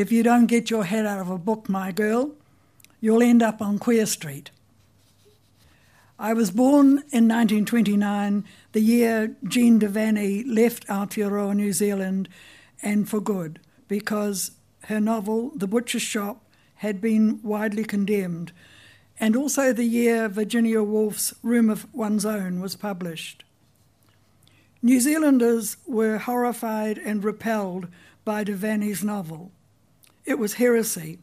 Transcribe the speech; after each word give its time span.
if 0.00 0.10
you 0.10 0.22
don't 0.22 0.46
get 0.46 0.70
your 0.70 0.84
head 0.84 1.04
out 1.04 1.20
of 1.20 1.28
a 1.28 1.36
book, 1.36 1.68
my 1.68 1.92
girl, 1.92 2.30
you'll 3.02 3.22
end 3.22 3.42
up 3.42 3.60
on 3.60 3.78
Queer 3.78 4.06
Street. 4.06 4.50
I 6.18 6.32
was 6.32 6.50
born 6.50 7.04
in 7.12 7.28
1929, 7.28 8.46
the 8.72 8.80
year 8.80 9.36
Jean 9.46 9.78
Devanny 9.78 10.42
left 10.46 10.86
Aotearoa, 10.86 11.54
New 11.54 11.74
Zealand, 11.74 12.30
and 12.82 13.10
for 13.10 13.20
good, 13.20 13.60
because 13.88 14.52
her 14.84 15.00
novel, 15.00 15.52
The 15.54 15.66
Butcher's 15.66 16.00
Shop, 16.00 16.42
had 16.76 17.02
been 17.02 17.38
widely 17.42 17.84
condemned, 17.84 18.52
and 19.18 19.36
also 19.36 19.70
the 19.70 19.84
year 19.84 20.28
Virginia 20.28 20.82
Woolf's 20.82 21.34
Room 21.42 21.68
of 21.68 21.86
One's 21.92 22.24
Own 22.24 22.60
was 22.60 22.74
published. 22.74 23.44
New 24.80 24.98
Zealanders 24.98 25.76
were 25.86 26.16
horrified 26.16 26.96
and 26.96 27.22
repelled 27.22 27.86
by 28.24 28.44
Devanny's 28.44 29.04
novel. 29.04 29.52
It 30.24 30.38
was 30.38 30.54
heresy. 30.54 31.18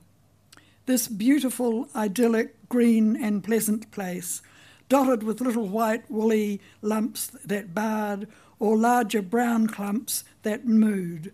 This 0.85 1.07
beautiful, 1.07 1.89
idyllic, 1.95 2.69
green, 2.69 3.21
and 3.21 3.43
pleasant 3.43 3.91
place 3.91 4.41
dotted 4.89 5.23
with 5.23 5.41
little 5.41 5.67
white 5.67 6.09
woolly 6.09 6.61
lumps 6.81 7.27
that 7.45 7.73
barred, 7.73 8.27
or 8.59 8.77
larger 8.77 9.21
brown 9.21 9.67
clumps 9.67 10.23
that 10.43 10.65
mooed. 10.65 11.31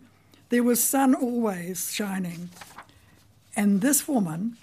There 0.50 0.64
was 0.64 0.84
sun 0.84 1.16
always 1.16 1.92
shining. 1.94 2.50
And 3.56 3.82
this 3.82 4.08
woman, 4.08 4.58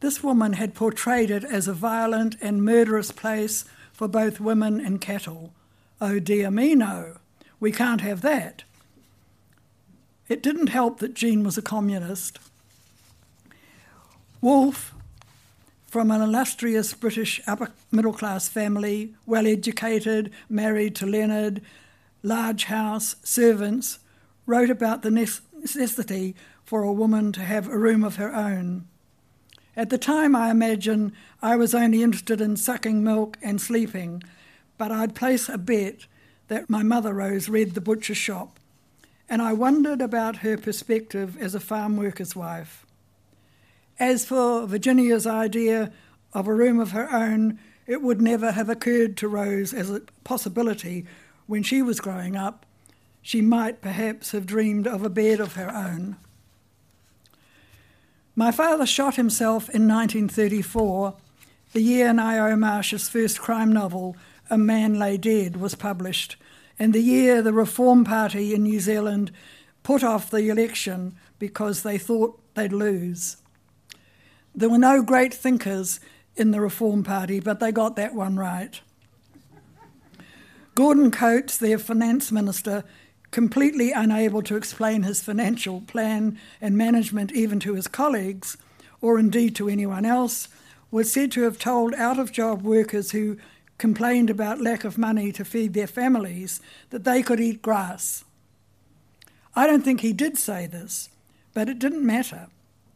this 0.00 0.22
woman 0.22 0.54
had 0.54 0.74
portrayed 0.74 1.30
it 1.30 1.44
as 1.44 1.68
a 1.68 1.74
violent 1.74 2.36
and 2.40 2.64
murderous 2.64 3.12
place 3.12 3.64
for 3.92 4.08
both 4.08 4.40
women 4.40 4.80
and 4.80 5.00
cattle. 5.00 5.52
Oh 6.00 6.18
dear 6.18 6.50
me, 6.50 6.74
no, 6.74 7.18
we 7.60 7.70
can't 7.70 8.00
have 8.00 8.22
that. 8.22 8.64
It 10.30 10.44
didn't 10.44 10.68
help 10.68 11.00
that 11.00 11.14
Jean 11.14 11.42
was 11.42 11.58
a 11.58 11.62
communist. 11.62 12.38
Woolf 14.40 14.94
from 15.88 16.12
an 16.12 16.22
illustrious 16.22 16.94
British 16.94 17.40
upper 17.48 17.72
middle 17.90 18.12
class 18.12 18.48
family, 18.48 19.12
well 19.26 19.44
educated, 19.44 20.30
married 20.48 20.94
to 20.94 21.04
Leonard, 21.04 21.60
large 22.22 22.66
house, 22.66 23.16
servants, 23.24 23.98
wrote 24.46 24.70
about 24.70 25.02
the 25.02 25.10
necessity 25.10 26.36
for 26.64 26.84
a 26.84 26.92
woman 26.92 27.32
to 27.32 27.40
have 27.40 27.66
a 27.66 27.76
room 27.76 28.04
of 28.04 28.14
her 28.14 28.32
own. 28.32 28.86
At 29.76 29.90
the 29.90 29.98
time, 29.98 30.36
I 30.36 30.52
imagine 30.52 31.12
I 31.42 31.56
was 31.56 31.74
only 31.74 32.04
interested 32.04 32.40
in 32.40 32.56
sucking 32.56 33.02
milk 33.02 33.36
and 33.42 33.60
sleeping, 33.60 34.22
but 34.78 34.92
I'd 34.92 35.16
place 35.16 35.48
a 35.48 35.58
bet 35.58 36.06
that 36.46 36.70
my 36.70 36.84
mother 36.84 37.14
Rose 37.14 37.48
read 37.48 37.74
The 37.74 37.80
Butcher 37.80 38.14
Shop, 38.14 38.59
and 39.30 39.40
I 39.40 39.52
wondered 39.52 40.02
about 40.02 40.38
her 40.38 40.58
perspective 40.58 41.40
as 41.40 41.54
a 41.54 41.60
farm 41.60 41.96
worker's 41.96 42.34
wife. 42.34 42.84
As 44.00 44.24
for 44.24 44.66
Virginia's 44.66 45.26
idea 45.26 45.92
of 46.32 46.48
a 46.48 46.54
room 46.54 46.80
of 46.80 46.90
her 46.90 47.08
own, 47.14 47.60
it 47.86 48.02
would 48.02 48.20
never 48.20 48.50
have 48.50 48.68
occurred 48.68 49.16
to 49.18 49.28
Rose 49.28 49.72
as 49.72 49.88
a 49.88 50.02
possibility 50.24 51.06
when 51.46 51.62
she 51.62 51.80
was 51.80 52.00
growing 52.00 52.34
up. 52.34 52.66
She 53.22 53.40
might 53.40 53.80
perhaps 53.80 54.32
have 54.32 54.46
dreamed 54.46 54.88
of 54.88 55.04
a 55.04 55.10
bed 55.10 55.38
of 55.38 55.54
her 55.54 55.70
own. 55.70 56.16
My 58.34 58.50
father 58.50 58.86
shot 58.86 59.16
himself 59.16 59.68
in 59.68 59.86
1934, 59.86 61.14
the 61.72 61.82
year 61.82 62.08
Ngaio 62.08 62.58
Marsh's 62.58 63.08
first 63.08 63.38
crime 63.38 63.72
novel, 63.72 64.16
A 64.48 64.58
Man 64.58 64.98
Lay 64.98 65.16
Dead, 65.16 65.56
was 65.56 65.74
published, 65.74 66.36
and 66.80 66.94
the 66.94 67.02
year 67.02 67.42
the 67.42 67.52
Reform 67.52 68.04
Party 68.04 68.54
in 68.54 68.62
New 68.62 68.80
Zealand 68.80 69.30
put 69.82 70.02
off 70.02 70.30
the 70.30 70.48
election 70.48 71.14
because 71.38 71.82
they 71.82 71.98
thought 71.98 72.40
they'd 72.54 72.72
lose. 72.72 73.36
There 74.54 74.70
were 74.70 74.78
no 74.78 75.02
great 75.02 75.34
thinkers 75.34 76.00
in 76.34 76.52
the 76.52 76.60
Reform 76.60 77.04
Party, 77.04 77.38
but 77.38 77.60
they 77.60 77.70
got 77.70 77.96
that 77.96 78.14
one 78.14 78.36
right. 78.36 78.80
Gordon 80.74 81.10
Coates, 81.10 81.58
their 81.58 81.78
finance 81.78 82.32
minister, 82.32 82.82
completely 83.30 83.92
unable 83.92 84.42
to 84.42 84.56
explain 84.56 85.02
his 85.02 85.22
financial 85.22 85.82
plan 85.82 86.38
and 86.62 86.78
management 86.78 87.30
even 87.32 87.60
to 87.60 87.74
his 87.74 87.88
colleagues, 87.88 88.56
or 89.02 89.18
indeed 89.18 89.54
to 89.56 89.68
anyone 89.68 90.06
else, 90.06 90.48
was 90.90 91.12
said 91.12 91.30
to 91.32 91.42
have 91.42 91.58
told 91.58 91.94
out 91.94 92.18
of 92.18 92.32
job 92.32 92.62
workers 92.62 93.10
who 93.10 93.36
complained 93.80 94.28
about 94.28 94.60
lack 94.60 94.84
of 94.84 94.98
money 94.98 95.32
to 95.32 95.44
feed 95.44 95.72
their 95.72 95.86
families 95.86 96.60
that 96.90 97.04
they 97.04 97.22
could 97.22 97.40
eat 97.40 97.62
grass. 97.62 98.24
I 99.56 99.66
don't 99.66 99.82
think 99.82 100.02
he 100.02 100.12
did 100.12 100.36
say 100.36 100.66
this, 100.66 101.08
but 101.54 101.68
it 101.68 101.78
didn't 101.78 102.04
matter. 102.06 102.48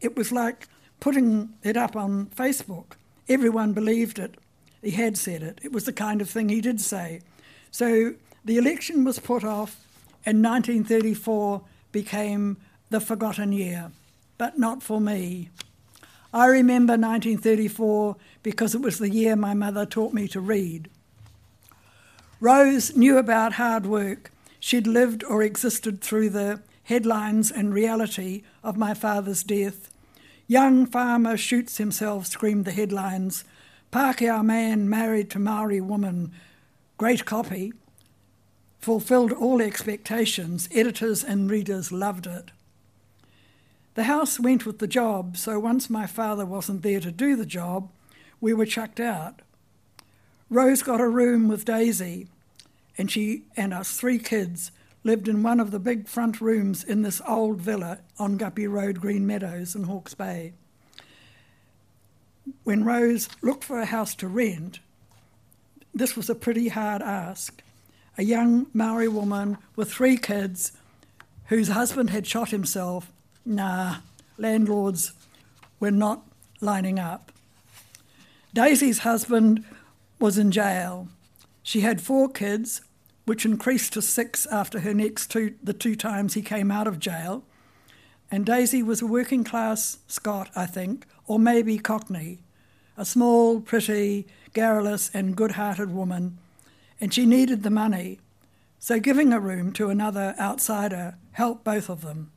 It 0.03 0.15
was 0.15 0.31
like 0.31 0.69
putting 1.01 1.55
it 1.63 1.79
up 1.79 1.97
on 1.97 2.27
Facebook. 2.27 2.97
Everyone 3.31 3.73
believed 3.73 4.19
it. 4.19 4.35
He 4.83 4.91
had 4.91 5.17
said 5.17 5.43
it. 5.43 5.59
It 5.63 5.73
was 5.73 5.85
the 5.85 5.93
kind 5.93 6.21
of 6.21 6.29
thing 6.29 6.51
he 6.51 6.61
did 6.61 6.83
say. 6.83 7.23
So 7.71 8.15
the 8.45 8.59
election 8.59 9.05
was 9.05 9.19
put 9.19 9.43
off, 9.43 9.87
and 10.27 10.45
1934 10.45 11.63
became 11.93 12.59
the 12.91 13.01
forgotten 13.01 13.53
year, 13.53 13.91
but 14.37 14.59
not 14.59 14.83
for 14.83 15.01
me. 15.01 15.49
I 16.35 16.47
remember 16.47 16.93
1934 16.93 18.17
because 18.45 18.77
it 18.77 18.81
was 18.81 18.99
the 18.99 19.11
year 19.11 19.35
my 19.35 19.55
mother 19.55 19.85
taught 19.85 20.13
me 20.13 20.29
to 20.29 20.41
read. 20.41 20.89
Rose 22.39 22.97
knew 22.97 23.19
about 23.19 23.55
hard 23.55 23.87
work. 23.87 24.31
She'd 24.61 24.87
lived 24.87 25.25
or 25.25 25.43
existed 25.43 26.01
through 26.01 26.31
the 26.31 26.61
headlines 26.85 27.51
and 27.51 27.75
reality 27.75 28.45
of 28.63 28.77
my 28.77 28.95
father's 28.95 29.43
death 29.43 29.91
Young 30.47 30.85
farmer 30.85 31.39
shoots 31.39 31.79
himself, 31.79 32.27
screamed 32.27 32.67
the 32.67 32.73
headlines. 32.73 33.45
Pākehā 33.91 34.45
man 34.45 34.91
married 34.91 35.31
to 35.31 35.39
Maori 35.39 35.81
woman. 35.81 36.33
Great 36.99 37.25
copy. 37.25 37.73
Fulfilled 38.79 39.33
all 39.33 39.63
expectations. 39.63 40.69
Editors 40.71 41.25
and 41.25 41.51
readers 41.51 41.91
loved 41.91 42.27
it. 42.27 42.51
The 43.95 44.05
house 44.05 44.39
went 44.39 44.67
with 44.67 44.81
the 44.81 44.87
job, 44.87 45.39
so 45.39 45.59
once 45.59 45.89
my 45.89 46.07
father 46.07 46.45
wasn't 46.45 46.83
there 46.83 47.01
to 47.01 47.11
do 47.11 47.37
the 47.37 47.47
job, 47.47 47.89
we 48.41 48.53
were 48.53 48.67
chucked 48.67 49.01
out. 49.01 49.41
Rose 50.51 50.83
got 50.83 51.01
a 51.01 51.09
room 51.09 51.49
with 51.49 51.65
Daisy, 51.65 52.29
and 52.97 53.11
she 53.11 53.45
and 53.57 53.73
us 53.73 53.97
three 53.97 54.19
kids 54.19 54.71
lived 55.03 55.29
in 55.29 55.43
one 55.43 55.61
of 55.61 55.71
the 55.71 55.79
big 55.79 56.09
front 56.09 56.41
rooms 56.41 56.83
in 56.83 57.03
this 57.03 57.21
old 57.29 57.61
villa 57.61 57.99
on 58.19 58.37
Guppy 58.37 58.67
Road, 58.67 59.01
Green 59.01 59.27
Meadows 59.27 59.75
in 59.75 59.85
Hawke's 59.85 60.15
Bay. 60.15 60.53
When 62.65 62.85
Rose 62.85 63.29
looked 63.43 63.65
for 63.65 63.81
a 63.81 63.87
house 63.87 64.15
to 64.17 64.29
rent, 64.29 64.81
this 65.95 66.17
was 66.17 66.29
a 66.29 66.35
pretty 66.35 66.69
hard 66.69 67.03
ask. 67.03 67.63
A 68.17 68.25
young 68.25 68.67
Maori 68.73 69.09
woman 69.09 69.59
with 69.77 69.93
three 69.93 70.17
kids 70.17 70.73
whose 71.47 71.69
husband 71.69 72.11
had 72.11 72.27
shot 72.27 72.51
himself, 72.51 73.13
nah, 73.45 73.97
landlords 74.39 75.13
were 75.81 75.91
not 75.91 76.23
lining 76.61 76.99
up. 76.99 77.31
Daisy's 78.55 79.01
husband 79.01 79.65
was 80.21 80.39
in 80.39 80.53
jail. 80.53 81.09
She 81.65 81.81
had 81.81 82.01
four 82.01 82.29
kids, 82.29 82.83
which 83.25 83.45
increased 83.45 83.95
to 83.95 84.03
six 84.03 84.47
after 84.47 84.81
her 84.81 84.95
next 84.95 85.33
two, 85.33 85.57
the 85.61 85.73
two 85.73 85.97
times 85.97 86.35
he 86.35 86.43
came 86.43 86.71
out 86.71 86.87
of 86.87 87.01
jail. 87.01 87.43
And 88.31 88.47
Daisy 88.47 88.81
was 88.81 89.03
a 89.03 89.07
working 89.07 89.43
class 89.43 89.99
Scot, 90.07 90.51
I 90.55 90.67
think, 90.67 91.05
or 91.27 91.41
maybe 91.41 91.79
Cockney, 91.79 92.43
a 92.97 93.05
small, 93.05 93.61
pretty, 93.61 94.29
garrulous, 94.53 95.11
and 95.13 95.37
good 95.37 95.53
hearted 95.53 95.93
woman, 95.93 96.39
and 97.01 97.13
she 97.13 97.27
needed 97.27 97.65
the 97.65 97.71
money. 97.71 98.21
So 98.79 99.01
giving 99.01 99.33
a 99.33 99.41
room 99.41 99.73
to 99.73 99.91
another 99.91 100.37
outsider 100.39 101.17
helped 101.33 101.65
both 101.65 101.91
of 101.91 102.03
them. 102.03 102.31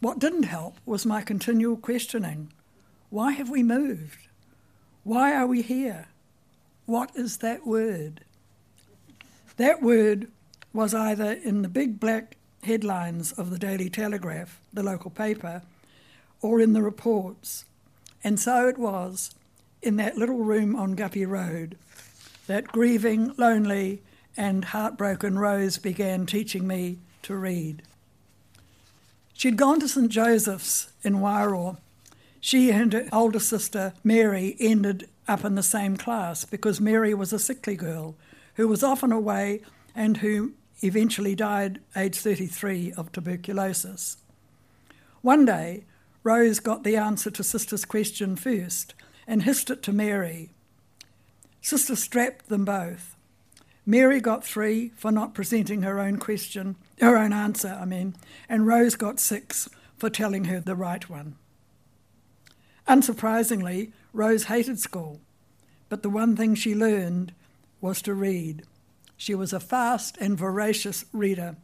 What 0.00 0.18
didn't 0.18 0.42
help 0.42 0.76
was 0.84 1.06
my 1.06 1.22
continual 1.22 1.78
questioning 1.78 2.52
why 3.10 3.32
have 3.32 3.50
we 3.50 3.62
moved? 3.62 4.28
Why 5.04 5.34
are 5.34 5.46
we 5.46 5.62
here? 5.62 6.06
What 6.86 7.10
is 7.14 7.38
that 7.38 7.66
word? 7.66 8.22
That 9.56 9.82
word 9.82 10.28
was 10.72 10.94
either 10.94 11.32
in 11.32 11.62
the 11.62 11.68
big 11.68 12.00
black 12.00 12.36
headlines 12.62 13.32
of 13.32 13.50
the 13.50 13.58
Daily 13.58 13.90
Telegraph, 13.90 14.60
the 14.72 14.82
local 14.82 15.10
paper, 15.10 15.62
or 16.40 16.60
in 16.60 16.72
the 16.72 16.82
reports. 16.82 17.64
And 18.22 18.38
so 18.38 18.68
it 18.68 18.78
was 18.78 19.34
in 19.82 19.96
that 19.96 20.16
little 20.16 20.38
room 20.38 20.76
on 20.76 20.94
Guppy 20.94 21.26
Road 21.26 21.76
that 22.46 22.68
grieving, 22.68 23.32
lonely, 23.36 24.02
and 24.36 24.66
heartbroken 24.66 25.38
Rose 25.38 25.78
began 25.78 26.26
teaching 26.26 26.66
me 26.66 26.98
to 27.22 27.34
read. 27.34 27.82
She'd 29.34 29.56
gone 29.56 29.80
to 29.80 29.88
St 29.88 30.10
Joseph's 30.10 30.92
in 31.02 31.16
Wairoa. 31.16 31.78
She 32.40 32.70
and 32.70 32.92
her 32.92 33.08
older 33.12 33.38
sister, 33.38 33.92
Mary, 34.02 34.56
ended 34.58 35.08
up 35.28 35.44
in 35.44 35.54
the 35.54 35.62
same 35.62 35.96
class 35.96 36.44
because 36.44 36.80
Mary 36.80 37.12
was 37.12 37.32
a 37.32 37.38
sickly 37.38 37.76
girl 37.76 38.16
who 38.54 38.66
was 38.66 38.82
often 38.82 39.12
away 39.12 39.60
and 39.94 40.18
who 40.18 40.54
eventually 40.82 41.34
died 41.34 41.80
aged 41.94 42.20
33 42.20 42.92
of 42.96 43.12
tuberculosis. 43.12 44.16
One 45.20 45.44
day, 45.44 45.84
Rose 46.22 46.60
got 46.60 46.82
the 46.82 46.96
answer 46.96 47.30
to 47.30 47.44
Sister's 47.44 47.84
question 47.84 48.36
first 48.36 48.94
and 49.26 49.42
hissed 49.42 49.70
it 49.70 49.82
to 49.84 49.92
Mary. 49.92 50.50
Sister 51.60 51.94
strapped 51.94 52.48
them 52.48 52.64
both. 52.64 53.16
Mary 53.84 54.20
got 54.20 54.44
three 54.44 54.92
for 54.96 55.10
not 55.10 55.34
presenting 55.34 55.82
her 55.82 55.98
own 55.98 56.16
question, 56.16 56.76
her 57.00 57.16
own 57.16 57.32
answer, 57.32 57.78
I 57.80 57.84
mean, 57.84 58.14
and 58.48 58.66
Rose 58.66 58.94
got 58.94 59.20
six 59.20 59.68
for 59.98 60.08
telling 60.08 60.44
her 60.44 60.60
the 60.60 60.76
right 60.76 61.08
one. 61.08 61.36
Unsurprisingly, 62.90 63.92
Rose 64.12 64.46
hated 64.46 64.80
school, 64.80 65.20
but 65.88 66.02
the 66.02 66.10
one 66.10 66.34
thing 66.34 66.56
she 66.56 66.74
learned 66.74 67.32
was 67.80 68.02
to 68.02 68.12
read. 68.12 68.64
She 69.16 69.32
was 69.32 69.52
a 69.52 69.60
fast 69.60 70.18
and 70.18 70.36
voracious 70.36 71.04
reader. 71.12 71.54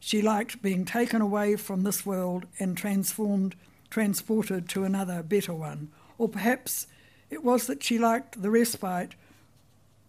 She 0.00 0.22
liked 0.22 0.62
being 0.62 0.86
taken 0.86 1.20
away 1.20 1.56
from 1.56 1.82
this 1.82 2.06
world 2.06 2.46
and 2.58 2.78
transformed, 2.78 3.56
transported 3.90 4.70
to 4.70 4.84
another, 4.84 5.22
better 5.22 5.52
one. 5.52 5.90
Or 6.16 6.30
perhaps 6.30 6.86
it 7.28 7.44
was 7.44 7.66
that 7.66 7.82
she 7.82 7.98
liked 7.98 8.40
the 8.40 8.50
respite 8.50 9.16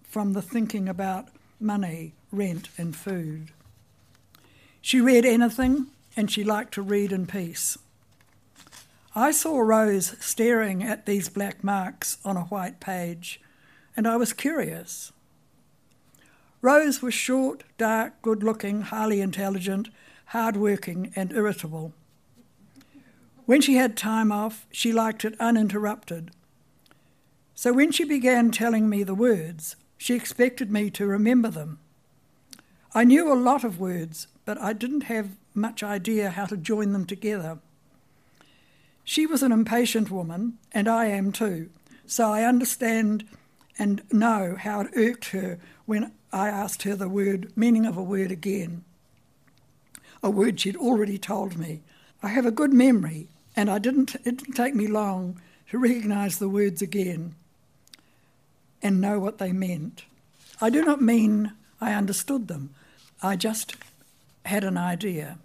from 0.04 0.31
the 0.31 0.42
thinking 0.42 0.88
about 0.88 1.27
money, 1.59 2.13
rent, 2.31 2.69
and 2.77 2.95
food. 2.95 3.51
She 4.80 5.01
read 5.01 5.25
anything, 5.25 5.88
and 6.15 6.31
she 6.31 6.45
liked 6.45 6.75
to 6.75 6.81
read 6.81 7.12
in 7.12 7.27
peace. 7.27 7.77
I 9.17 9.31
saw 9.31 9.57
Rose 9.61 10.15
staring 10.19 10.83
at 10.83 11.07
these 11.07 11.27
black 11.27 11.63
marks 11.63 12.19
on 12.23 12.37
a 12.37 12.43
white 12.43 12.79
page, 12.79 13.41
and 13.95 14.07
I 14.07 14.15
was 14.15 14.31
curious. 14.31 15.11
Rose 16.61 17.01
was 17.01 17.15
short, 17.15 17.63
dark, 17.79 18.21
good 18.21 18.43
looking, 18.43 18.81
highly 18.83 19.19
intelligent, 19.19 19.89
hard 20.25 20.55
working, 20.55 21.13
and 21.15 21.33
irritable. 21.33 21.93
When 23.47 23.59
she 23.59 23.73
had 23.73 23.97
time 23.97 24.31
off, 24.31 24.67
she 24.71 24.93
liked 24.93 25.25
it 25.25 25.35
uninterrupted. 25.39 26.29
So 27.55 27.73
when 27.73 27.91
she 27.91 28.03
began 28.03 28.51
telling 28.51 28.87
me 28.87 29.01
the 29.01 29.15
words, 29.15 29.77
she 29.97 30.13
expected 30.13 30.71
me 30.71 30.91
to 30.91 31.07
remember 31.07 31.49
them. 31.49 31.79
I 32.93 33.03
knew 33.03 33.33
a 33.33 33.33
lot 33.33 33.63
of 33.63 33.79
words, 33.79 34.27
but 34.45 34.61
I 34.61 34.73
didn't 34.73 35.05
have 35.05 35.37
much 35.55 35.81
idea 35.81 36.29
how 36.29 36.45
to 36.45 36.55
join 36.55 36.93
them 36.93 37.07
together. 37.07 37.57
She 39.09 39.25
was 39.25 39.42
an 39.42 39.54
impatient 39.54 40.12
woman, 40.12 40.57
and 40.74 40.86
I 40.89 41.06
am 41.06 41.31
too, 41.31 41.69
so 42.06 42.30
I 42.30 42.44
understand 42.44 43.24
and 43.80 44.04
know 44.12 44.57
how 44.59 44.81
it 44.81 44.92
irked 44.98 45.30
her 45.30 45.59
when 45.86 46.12
I 46.33 46.50
asked 46.50 46.83
her 46.83 46.94
the 46.94 47.07
word 47.07 47.54
meaning 47.56 47.86
of 47.86 47.95
a 47.95 48.04
word 48.04 48.31
again, 48.31 48.83
a 50.21 50.30
word 50.30 50.59
she'd 50.59 50.75
already 50.75 51.18
told 51.18 51.57
me. 51.57 51.83
I 52.21 52.27
have 52.27 52.45
a 52.45 52.51
good 52.51 52.74
memory, 52.74 53.30
and 53.56 53.71
I 53.71 53.80
didn't, 53.80 54.15
it 54.15 54.39
didn't 54.39 54.56
take 54.56 54.75
me 54.75 54.88
long 54.88 55.39
to 55.69 55.77
recognise 55.77 56.38
the 56.38 56.50
words 56.50 56.81
again 56.81 57.33
and 58.83 59.00
know 59.00 59.19
what 59.21 59.38
they 59.38 59.54
meant. 59.54 60.04
I 60.59 60.69
do 60.69 60.83
not 60.83 61.01
mean 61.01 61.54
I 61.80 61.94
understood 61.94 62.50
them, 62.50 62.71
I 63.24 63.38
just 63.38 63.77
had 64.44 64.65
an 64.65 64.77
idea. 64.77 65.39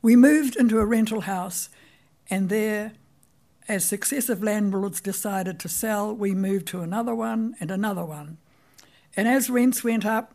We 0.00 0.16
moved 0.16 0.56
into 0.56 0.78
a 0.80 0.86
rental 0.86 1.20
house, 1.20 1.68
and 2.30 2.48
there, 2.48 2.92
as 3.68 3.84
successive 3.84 4.42
landlords 4.42 5.00
decided 5.00 5.58
to 5.60 5.68
sell, 5.68 6.14
we 6.14 6.34
moved 6.34 6.66
to 6.68 6.80
another 6.80 7.14
one 7.14 7.54
and 7.60 7.70
another 7.70 8.04
one. 8.04 8.38
And 9.16 9.28
as 9.28 9.50
rents 9.50 9.84
went 9.84 10.06
up, 10.06 10.34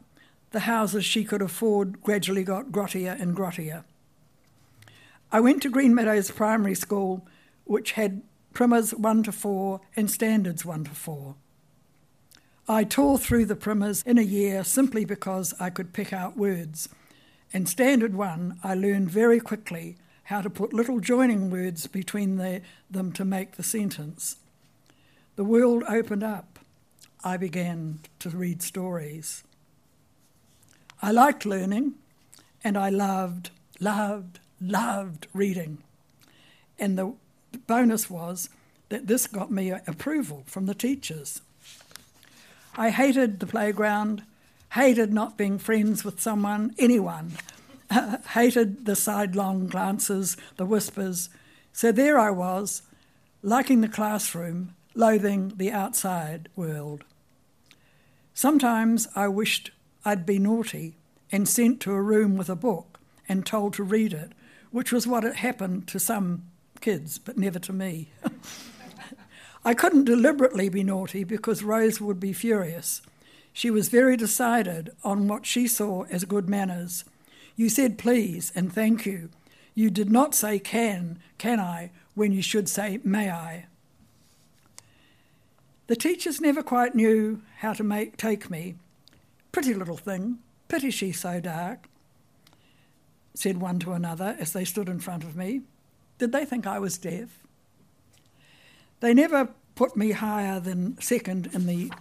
the 0.51 0.61
houses 0.61 1.03
she 1.03 1.23
could 1.23 1.41
afford 1.41 2.01
gradually 2.01 2.43
got 2.43 2.71
grottier 2.71 3.19
and 3.19 3.35
grottier. 3.35 3.83
I 5.31 5.39
went 5.39 5.61
to 5.63 5.69
Green 5.69 5.93
Meadows 5.93 6.31
Primary 6.31 6.75
School, 6.75 7.27
which 7.65 7.93
had 7.93 8.21
primers 8.53 8.91
1 8.93 9.23
to 9.23 9.31
4 9.31 9.81
and 9.95 10.09
standards 10.09 10.63
1 10.63 10.85
to 10.85 10.91
4. 10.91 11.35
I 12.69 12.83
tore 12.83 13.17
through 13.17 13.45
the 13.45 13.55
primers 13.55 14.03
in 14.03 14.17
a 14.17 14.23
year 14.23 14.63
simply 14.63 15.05
because 15.05 15.53
I 15.59 15.69
could 15.69 15.93
pick 15.93 16.13
out 16.13 16.37
words. 16.37 16.89
In 17.51 17.65
Standard 17.65 18.13
1, 18.13 18.59
I 18.63 18.73
learned 18.73 19.09
very 19.09 19.39
quickly 19.39 19.97
how 20.27 20.41
to 20.41 20.49
put 20.49 20.73
little 20.73 20.99
joining 20.99 21.49
words 21.49 21.87
between 21.87 22.35
the, 22.35 22.61
them 22.91 23.13
to 23.13 23.23
make 23.23 23.55
the 23.55 23.63
sentence. 23.63 24.35
The 25.37 25.45
world 25.45 25.83
opened 25.87 26.21
up. 26.21 26.59
I 27.23 27.37
began 27.37 27.99
to 28.19 28.29
read 28.29 28.61
stories. 28.61 29.45
I 31.01 31.11
liked 31.11 31.45
learning, 31.45 31.93
and 32.61 32.77
I 32.77 32.89
loved, 32.89 33.51
loved, 33.79 34.39
loved 34.59 35.27
reading. 35.33 35.77
And 36.77 36.97
the 36.97 37.13
bonus 37.65 38.09
was 38.09 38.49
that 38.89 39.07
this 39.07 39.27
got 39.27 39.49
me 39.49 39.69
approval 39.69 40.43
from 40.45 40.65
the 40.65 40.75
teachers. 40.75 41.39
I 42.75 42.89
hated 42.89 43.39
the 43.39 43.47
playground, 43.47 44.23
hated 44.73 45.13
not 45.13 45.37
being 45.37 45.57
friends 45.57 46.03
with 46.03 46.19
someone, 46.19 46.75
anyone, 46.77 47.31
hated 48.33 48.85
the 48.85 48.95
sidelong 48.95 49.67
glances, 49.67 50.37
the 50.57 50.65
whispers. 50.65 51.29
So 51.73 51.91
there 51.91 52.19
I 52.19 52.31
was, 52.31 52.81
liking 53.41 53.81
the 53.81 53.87
classroom, 53.87 54.75
loathing 54.95 55.53
the 55.57 55.71
outside 55.71 56.49
world. 56.55 57.03
Sometimes 58.33 59.07
I 59.15 59.27
wished 59.27 59.71
I'd 60.05 60.25
be 60.25 60.39
naughty 60.39 60.95
and 61.31 61.47
sent 61.47 61.81
to 61.81 61.91
a 61.91 62.01
room 62.01 62.37
with 62.37 62.49
a 62.49 62.55
book 62.55 62.99
and 63.27 63.45
told 63.45 63.73
to 63.73 63.83
read 63.83 64.13
it, 64.13 64.31
which 64.71 64.91
was 64.91 65.07
what 65.07 65.23
had 65.23 65.35
happened 65.37 65.87
to 65.87 65.99
some 65.99 66.43
kids, 66.81 67.17
but 67.17 67.37
never 67.37 67.59
to 67.59 67.73
me. 67.73 68.09
I 69.65 69.73
couldn't 69.73 70.05
deliberately 70.05 70.69
be 70.69 70.83
naughty 70.83 71.23
because 71.23 71.63
Rose 71.63 71.99
would 71.99 72.19
be 72.19 72.31
furious. 72.31 73.01
She 73.51 73.69
was 73.69 73.89
very 73.89 74.15
decided 74.15 74.91
on 75.03 75.27
what 75.27 75.45
she 75.45 75.67
saw 75.67 76.03
as 76.03 76.23
good 76.23 76.47
manners. 76.47 77.03
You 77.57 77.69
said 77.69 77.97
please 77.97 78.53
and 78.55 78.71
thank 78.71 79.05
you. 79.05 79.29
You 79.73 79.89
did 79.89 80.09
not 80.09 80.33
say 80.33 80.59
can, 80.59 81.19
can 81.37 81.59
I, 81.59 81.91
when 82.15 82.31
you 82.31 82.41
should 82.41 82.69
say 82.69 82.99
may 83.03 83.29
I. 83.29 83.65
The 85.87 85.95
teachers 85.95 86.39
never 86.39 86.61
quite 86.61 86.95
knew 86.95 87.41
how 87.57 87.73
to 87.73 87.83
make 87.83 88.15
take 88.15 88.49
me. 88.49 88.75
Pretty 89.51 89.73
little 89.73 89.97
thing, 89.97 90.37
pity 90.67 90.91
she's 90.91 91.19
so 91.19 91.39
dark, 91.39 91.87
said 93.33 93.59
one 93.59 93.79
to 93.79 93.93
another 93.93 94.35
as 94.39 94.53
they 94.53 94.65
stood 94.65 94.87
in 94.87 94.99
front 94.99 95.23
of 95.23 95.35
me. 95.35 95.61
Did 96.19 96.31
they 96.31 96.45
think 96.45 96.67
I 96.67 96.77
was 96.77 96.97
deaf? 96.97 97.39
They 98.99 99.13
never 99.13 99.49
put 99.75 99.95
me 99.95 100.11
higher 100.11 100.59
than 100.59 100.99
second 101.01 101.49
in 101.53 101.65
the 101.65 101.91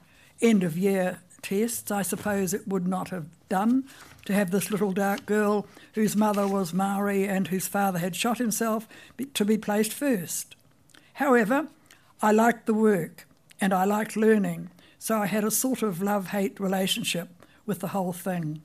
end 0.43 0.63
of 0.63 0.77
year 0.77 1.21
tests. 1.47 1.93
I 1.93 2.03
suppose 2.03 2.53
it 2.53 2.67
would 2.67 2.89
not 2.89 3.11
have 3.11 3.27
done 3.49 3.85
to 4.25 4.33
have 4.33 4.51
this 4.51 4.71
little 4.71 4.91
dark 4.91 5.27
girl 5.27 5.67
whose 5.95 6.17
mother 6.17 6.49
was 6.49 6.75
Maori 6.75 7.29
and 7.29 7.47
whose 7.47 7.69
father 7.69 8.01
had 8.01 8.17
shot 8.17 8.39
himself 8.39 8.89
to 9.33 9.45
be 9.45 9.57
placed 9.57 9.93
first. 9.93 10.57
However, 11.15 11.69
I 12.21 12.33
liked 12.33 12.67
the 12.67 12.75
work 12.75 13.29
and 13.61 13.73
I 13.73 13.85
liked 13.85 14.17
learning, 14.17 14.71
so 14.99 15.19
I 15.19 15.27
had 15.27 15.45
a 15.45 15.51
sort 15.53 15.83
of 15.83 16.03
love 16.03 16.29
hate 16.29 16.59
relationship 16.59 17.29
with 17.65 17.79
the 17.79 17.89
whole 17.89 18.13
thing. 18.13 18.63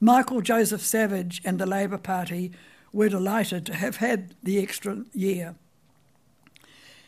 Michael 0.00 0.40
Joseph 0.40 0.80
Savage 0.80 1.42
and 1.44 1.58
the 1.58 1.66
Labour 1.66 1.98
Party 1.98 2.52
were 2.90 3.10
delighted 3.10 3.66
to 3.66 3.74
have 3.74 3.96
had 3.96 4.34
the 4.42 4.60
extra 4.60 5.04
year. 5.12 5.56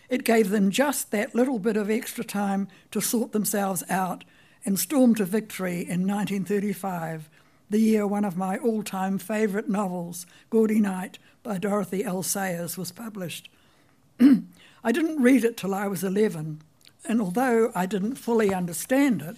It 0.08 0.24
gave 0.24 0.50
them 0.50 0.70
just 0.70 1.10
that 1.10 1.34
little 1.34 1.58
bit 1.58 1.76
of 1.76 1.90
extra 1.90 2.24
time 2.24 2.68
to 2.90 3.00
sort 3.00 3.32
themselves 3.32 3.82
out 3.88 4.24
and 4.64 4.78
storm 4.78 5.14
to 5.16 5.24
victory 5.24 5.80
in 5.80 6.06
1935, 6.06 7.28
the 7.70 7.78
year 7.78 8.06
one 8.06 8.24
of 8.24 8.36
my 8.36 8.56
all 8.58 8.82
time 8.82 9.18
favourite 9.18 9.68
novels, 9.68 10.26
Gaudy 10.50 10.80
Night 10.80 11.18
by 11.42 11.58
Dorothy 11.58 12.04
L. 12.04 12.22
Sayers, 12.22 12.78
was 12.78 12.92
published. 12.92 13.48
I 14.20 14.92
didn't 14.92 15.22
read 15.22 15.44
it 15.44 15.56
till 15.56 15.74
I 15.74 15.86
was 15.86 16.04
11, 16.04 16.62
and 17.06 17.20
although 17.20 17.72
I 17.74 17.86
didn't 17.86 18.16
fully 18.16 18.54
understand 18.54 19.22
it, 19.22 19.36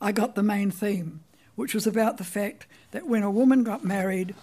I 0.00 0.12
got 0.12 0.34
the 0.34 0.42
main 0.42 0.70
theme, 0.70 1.20
which 1.56 1.74
was 1.74 1.86
about 1.86 2.18
the 2.18 2.24
fact 2.24 2.66
that 2.90 3.06
when 3.06 3.22
a 3.22 3.30
woman 3.30 3.64
got 3.64 3.84
married, 3.84 4.34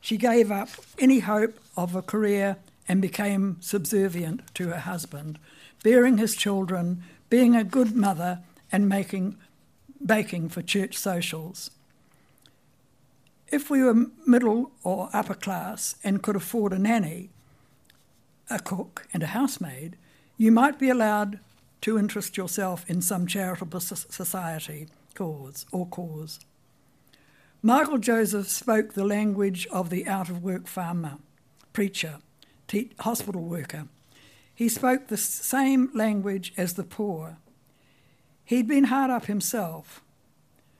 she 0.00 0.16
gave 0.16 0.52
up 0.52 0.68
any 0.98 1.20
hope 1.20 1.58
of 1.76 1.94
a 1.94 2.02
career 2.02 2.56
and 2.88 3.02
became 3.02 3.56
subservient 3.60 4.42
to 4.54 4.68
her 4.68 4.80
husband, 4.80 5.38
bearing 5.82 6.18
his 6.18 6.36
children, 6.36 7.02
being 7.28 7.56
a 7.56 7.64
good 7.64 7.94
mother, 7.94 8.40
and 8.70 8.88
making 8.88 9.36
baking 10.04 10.48
for 10.48 10.62
church 10.62 10.96
socials. 10.96 11.70
If 13.48 13.70
we 13.70 13.82
were 13.82 14.06
middle 14.26 14.72
or 14.82 15.08
upper 15.12 15.34
class 15.34 15.96
and 16.02 16.22
could 16.22 16.36
afford 16.36 16.72
a 16.72 16.78
nanny, 16.78 17.30
a 18.50 18.58
cook, 18.58 19.06
and 19.12 19.22
a 19.22 19.28
housemaid, 19.28 19.96
you 20.36 20.52
might 20.52 20.78
be 20.78 20.90
allowed 20.90 21.38
to 21.82 21.98
interest 21.98 22.36
yourself 22.36 22.88
in 22.88 23.00
some 23.00 23.26
charitable 23.26 23.80
society 23.80 24.88
cause 25.14 25.66
or 25.72 25.86
cause. 25.86 26.40
Michael 27.62 27.98
Joseph 27.98 28.48
spoke 28.48 28.92
the 28.92 29.04
language 29.04 29.66
of 29.68 29.90
the 29.90 30.06
out 30.06 30.28
of 30.28 30.42
work 30.42 30.66
farmer, 30.66 31.18
preacher, 31.72 32.18
te- 32.68 32.90
hospital 33.00 33.42
worker. 33.42 33.88
He 34.54 34.68
spoke 34.68 35.06
the 35.06 35.16
same 35.16 35.90
language 35.94 36.52
as 36.56 36.74
the 36.74 36.84
poor. 36.84 37.36
He'd 38.44 38.66
been 38.66 38.84
hard 38.84 39.10
up 39.10 39.26
himself. 39.26 40.02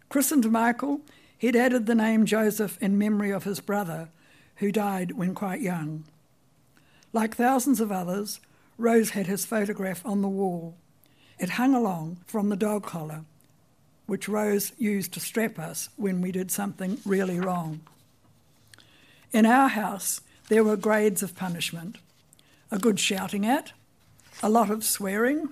Christened 0.08 0.50
Michael, 0.50 1.00
he'd 1.36 1.56
added 1.56 1.86
the 1.86 1.94
name 1.94 2.24
Joseph 2.24 2.78
in 2.80 2.96
memory 2.96 3.30
of 3.30 3.44
his 3.44 3.60
brother, 3.60 4.08
who 4.56 4.72
died 4.72 5.12
when 5.12 5.34
quite 5.34 5.60
young. 5.60 6.04
Like 7.12 7.36
thousands 7.36 7.80
of 7.80 7.92
others, 7.92 8.40
Rose 8.78 9.10
had 9.10 9.26
his 9.26 9.44
photograph 9.44 10.04
on 10.06 10.22
the 10.22 10.28
wall. 10.28 10.74
It 11.38 11.50
hung 11.50 11.74
along 11.74 12.18
from 12.26 12.48
the 12.48 12.56
dog 12.56 12.84
collar, 12.84 13.24
which 14.06 14.28
Rose 14.28 14.72
used 14.78 15.12
to 15.14 15.20
strap 15.20 15.58
us 15.58 15.88
when 15.96 16.20
we 16.20 16.32
did 16.32 16.50
something 16.50 16.98
really 17.04 17.38
wrong. 17.38 17.80
In 19.32 19.44
our 19.44 19.68
house, 19.68 20.20
there 20.48 20.64
were 20.64 20.76
grades 20.76 21.22
of 21.22 21.36
punishment 21.36 21.98
a 22.70 22.78
good 22.78 22.98
shouting 22.98 23.46
at, 23.46 23.72
a 24.42 24.48
lot 24.48 24.70
of 24.70 24.84
swearing, 24.84 25.50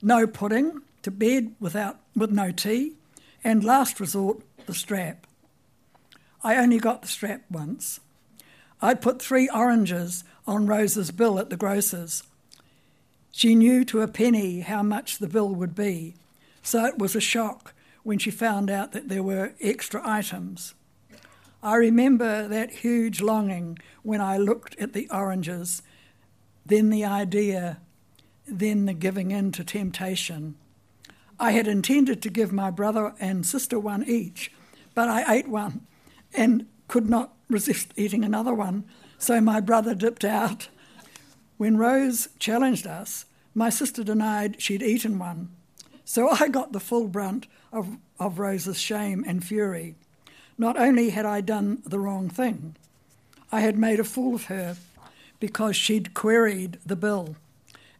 no 0.00 0.26
pudding, 0.26 0.80
to 1.02 1.10
bed 1.10 1.54
without, 1.60 1.98
with 2.14 2.30
no 2.30 2.50
tea, 2.50 2.94
and 3.42 3.64
last 3.64 4.00
resort, 4.00 4.40
the 4.66 4.74
strap. 4.74 5.26
I 6.42 6.56
only 6.56 6.78
got 6.78 7.02
the 7.02 7.08
strap 7.08 7.42
once. 7.50 8.00
I'd 8.80 9.00
put 9.00 9.20
three 9.20 9.48
oranges 9.48 10.24
on 10.46 10.66
Rose's 10.66 11.10
bill 11.10 11.38
at 11.38 11.50
the 11.50 11.56
grocer's. 11.56 12.22
She 13.32 13.54
knew 13.54 13.84
to 13.86 14.02
a 14.02 14.08
penny 14.08 14.60
how 14.60 14.82
much 14.82 15.18
the 15.18 15.28
bill 15.28 15.54
would 15.54 15.74
be, 15.74 16.14
so 16.62 16.84
it 16.84 16.98
was 16.98 17.16
a 17.16 17.20
shock 17.20 17.74
when 18.02 18.18
she 18.18 18.30
found 18.30 18.70
out 18.70 18.92
that 18.92 19.08
there 19.08 19.22
were 19.22 19.54
extra 19.60 20.00
items. 20.04 20.74
I 21.62 21.74
remember 21.74 22.46
that 22.46 22.70
huge 22.70 23.20
longing 23.20 23.78
when 24.02 24.20
I 24.20 24.36
looked 24.36 24.76
at 24.78 24.92
the 24.92 25.08
oranges, 25.10 25.82
then 26.64 26.90
the 26.90 27.04
idea, 27.04 27.80
then 28.46 28.86
the 28.86 28.92
giving 28.92 29.32
in 29.32 29.50
to 29.52 29.64
temptation. 29.64 30.54
I 31.40 31.52
had 31.52 31.66
intended 31.66 32.22
to 32.22 32.30
give 32.30 32.52
my 32.52 32.70
brother 32.70 33.14
and 33.18 33.44
sister 33.44 33.78
one 33.78 34.04
each, 34.04 34.52
but 34.94 35.08
I 35.08 35.34
ate 35.34 35.48
one 35.48 35.86
and 36.34 36.66
could 36.86 37.08
not 37.08 37.34
resist 37.48 37.92
eating 37.96 38.24
another 38.24 38.54
one, 38.54 38.84
so 39.18 39.40
my 39.40 39.60
brother 39.60 39.94
dipped 39.94 40.24
out. 40.24 40.68
When 41.56 41.76
Rose 41.76 42.28
challenged 42.38 42.86
us, 42.86 43.24
my 43.54 43.70
sister 43.70 44.04
denied 44.04 44.62
she'd 44.62 44.82
eaten 44.82 45.18
one. 45.18 45.50
So 46.04 46.30
I 46.30 46.48
got 46.48 46.72
the 46.72 46.80
full 46.80 47.08
brunt 47.08 47.48
of, 47.72 47.98
of 48.20 48.38
Rose's 48.38 48.80
shame 48.80 49.24
and 49.26 49.44
fury. 49.44 49.96
Not 50.58 50.76
only 50.76 51.10
had 51.10 51.24
I 51.24 51.40
done 51.40 51.82
the 51.86 52.00
wrong 52.00 52.28
thing, 52.28 52.74
I 53.52 53.60
had 53.60 53.78
made 53.78 54.00
a 54.00 54.04
fool 54.04 54.34
of 54.34 54.46
her 54.46 54.76
because 55.38 55.76
she'd 55.76 56.14
queried 56.14 56.78
the 56.84 56.96
bill, 56.96 57.36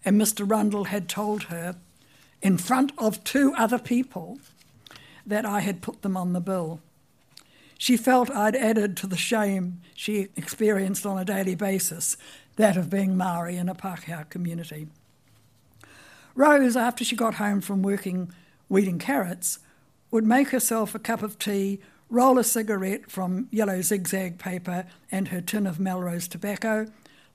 and 0.05 0.21
Mr. 0.21 0.49
Rundle 0.49 0.85
had 0.85 1.09
told 1.09 1.45
her 1.45 1.77
in 2.43 2.59
front 2.59 2.93
of 2.99 3.23
two 3.23 3.55
other 3.57 3.79
people 3.79 4.41
that 5.25 5.47
I 5.47 5.61
had 5.61 5.83
put 5.83 6.03
them 6.03 6.17
on 6.17 6.33
the 6.33 6.41
bill. 6.41 6.81
She 7.79 7.97
felt 7.97 8.31
I'd 8.31 8.57
added 8.57 8.97
to 8.99 9.07
the 9.07 9.17
shame 9.17 9.81
she 9.95 10.29
experienced 10.35 11.07
on 11.07 11.17
a 11.17 11.25
daily 11.25 11.55
basis, 11.55 12.17
that 12.57 12.77
of 12.77 12.91
being 12.91 13.17
Maori 13.17 13.57
in 13.57 13.69
a 13.69 13.75
Pākehā 13.75 14.29
community. 14.31 14.89
Rose, 16.35 16.77
after 16.77 17.05
she 17.05 17.15
got 17.15 17.35
home 17.35 17.61
from 17.61 17.83
working 17.83 18.33
weeding 18.69 18.99
carrots, 18.99 19.61
would 20.11 20.25
make 20.25 20.49
herself 20.49 20.95
a 20.95 20.99
cup 20.99 21.23
of 21.23 21.39
tea, 21.39 21.81
roll 22.11 22.39
a 22.39 22.45
cigarette 22.45 23.11
from 23.11 23.49
yellow 23.51 23.83
zigzag 23.83 24.39
paper 24.39 24.87
and 25.11 25.29
her 25.29 25.41
tin 25.41 25.67
of 25.67 25.81
Melrose 25.81 26.29
tobacco, 26.29 26.87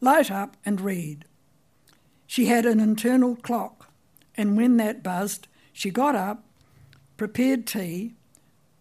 light 0.02 0.32
up 0.32 0.58
and 0.66 0.82
read. 0.82 1.26
She 2.28 2.48
had 2.48 2.66
an 2.66 2.80
internal 2.80 3.36
clock 3.36 3.84
and 4.36 4.58
when 4.58 4.78
that 4.78 5.04
buzzed, 5.04 5.48
she 5.72 5.90
got 5.90 6.16
up, 6.16 6.44
prepared 7.18 7.68
tea. 7.68 8.14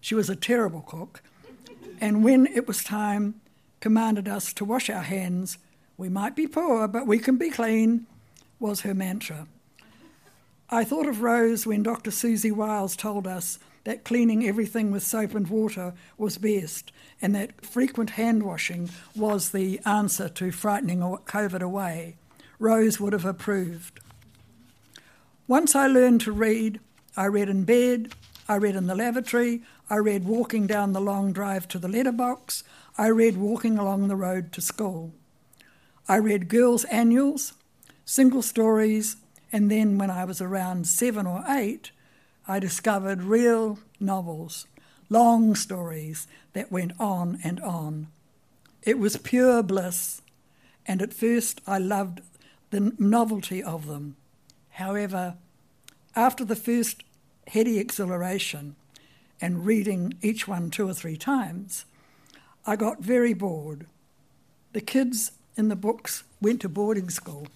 She 0.01 0.15
was 0.15 0.31
a 0.31 0.37
terrible 0.37 0.81
cook. 0.81 1.23
And 2.01 2.25
when 2.25 2.47
it 2.47 2.67
was 2.67 2.83
time, 2.83 3.41
commanded 3.81 4.29
us 4.29 4.53
to 4.55 4.65
wash 4.65 4.91
our 4.91 5.03
hands. 5.03 5.59
We 5.97 6.09
might 6.09 6.35
be 6.35 6.47
poor, 6.47 6.89
but 6.89 7.07
we 7.07 7.19
can 7.19 7.37
be 7.37 7.51
clean, 7.51 8.07
was 8.59 8.81
her 8.81 8.95
mantra. 8.95 9.47
I 10.71 10.85
thought 10.85 11.07
of 11.07 11.23
Rose 11.23 11.67
when 11.67 11.83
Dr. 11.83 12.11
Siouxsie 12.11 12.53
Wiles 12.53 12.97
told 12.97 13.27
us 13.27 13.59
that 13.85 14.05
cleaning 14.05 14.47
everything 14.47 14.91
with 14.91 15.03
soap 15.03 15.35
and 15.35 15.49
water 15.49 15.95
was 16.17 16.39
best, 16.39 16.93
and 17.21 17.35
that 17.35 17.65
frequent 17.65 18.11
hand 18.11 18.43
washing 18.43 18.91
was 19.15 19.51
the 19.51 19.81
answer 19.85 20.29
to 20.29 20.53
frightening 20.53 21.01
COVID 21.01 21.63
away. 21.63 22.17
Rose 22.59 23.01
would 23.01 23.13
have 23.13 23.25
approved. 23.25 24.01
Once 25.49 25.75
I 25.75 25.87
learned 25.87 26.21
to 26.23 26.33
read, 26.33 26.81
I 27.17 27.27
read 27.27 27.49
in 27.49 27.65
bed, 27.65 28.15
I 28.49 28.57
read 28.57 28.77
in 28.77 28.87
the 28.87 28.95
lavatory, 28.95 29.63
I 29.91 29.97
read 29.97 30.25
walking 30.25 30.67
down 30.67 30.93
the 30.93 31.01
long 31.01 31.33
drive 31.33 31.69
to 31.69 31.79
the 31.79 31.89
letterbox, 31.89 32.65
I 32.97 33.09
read 33.09 33.37
walking 33.37 33.79
along 33.79 34.09
the 34.09 34.17
road 34.17 34.53
to 34.53 34.61
school. 34.61 35.13
I 36.09 36.17
read 36.17 36.49
girls' 36.49 36.85
annuals, 36.85 37.55
single 38.05 38.43
stories, 38.43 39.17
and 39.53 39.71
then 39.71 39.99
when 39.99 40.11
I 40.11 40.25
was 40.25 40.41
around 40.41 40.87
seven 40.87 41.27
or 41.27 41.45
eight, 41.49 41.91
I 42.53 42.59
discovered 42.59 43.23
real 43.23 43.79
novels, 43.99 44.67
long 45.09 45.55
stories 45.55 46.27
that 46.53 46.71
went 46.71 46.93
on 47.01 47.39
and 47.43 47.59
on. 47.61 48.09
It 48.83 48.99
was 48.99 49.17
pure 49.17 49.63
bliss, 49.63 50.21
and 50.85 51.01
at 51.01 51.15
first 51.15 51.63
I 51.67 51.79
loved 51.79 52.21
the 52.69 52.93
novelty 52.99 53.63
of 53.63 53.87
them. 53.87 54.17
However, 54.73 55.37
after 56.15 56.45
the 56.45 56.55
first 56.55 57.05
heady 57.47 57.79
exhilaration 57.79 58.77
and 59.41 59.65
reading 59.65 60.19
each 60.21 60.47
one 60.47 60.69
two 60.69 60.87
or 60.87 60.93
three 60.93 61.17
times, 61.17 61.87
I 62.67 62.77
got 62.77 63.01
very 63.01 63.33
bored. 63.33 63.87
The 64.75 64.83
kids 64.83 65.33
in 65.57 65.71
the 65.71 65.75
books 65.75 66.23
went 66.39 66.61
to 66.61 66.69
boarding 66.69 67.09
school 67.09 67.47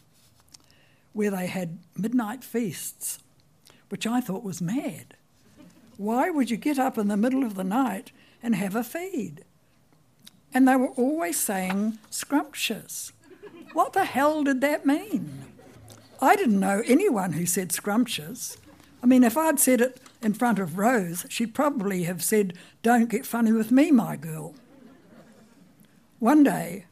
where 1.12 1.32
they 1.32 1.48
had 1.48 1.80
midnight 1.94 2.42
feasts, 2.42 3.18
which 3.88 4.06
I 4.06 4.20
thought 4.20 4.42
was 4.42 4.60
mad. 4.60 5.14
Why 5.96 6.30
would 6.30 6.50
you 6.50 6.56
get 6.56 6.78
up 6.78 6.98
in 6.98 7.08
the 7.08 7.16
middle 7.16 7.44
of 7.44 7.54
the 7.54 7.64
night 7.64 8.12
and 8.42 8.54
have 8.54 8.76
a 8.76 8.84
feed? 8.84 9.44
And 10.52 10.66
they 10.66 10.76
were 10.76 10.88
always 10.88 11.38
saying 11.38 11.98
scrumptious. 12.10 13.12
What 13.72 13.92
the 13.92 14.04
hell 14.04 14.44
did 14.44 14.60
that 14.60 14.86
mean? 14.86 15.44
I 16.20 16.36
didn't 16.36 16.60
know 16.60 16.82
anyone 16.86 17.34
who 17.34 17.46
said 17.46 17.72
scrumptious. 17.72 18.56
I 19.02 19.06
mean, 19.06 19.22
if 19.22 19.36
I'd 19.36 19.60
said 19.60 19.80
it 19.80 20.00
in 20.22 20.34
front 20.34 20.58
of 20.58 20.78
Rose, 20.78 21.26
she'd 21.28 21.54
probably 21.54 22.04
have 22.04 22.24
said, 22.24 22.54
Don't 22.82 23.10
get 23.10 23.26
funny 23.26 23.52
with 23.52 23.70
me, 23.70 23.90
my 23.90 24.16
girl. 24.16 24.54
One 26.18 26.42
day, 26.42 26.86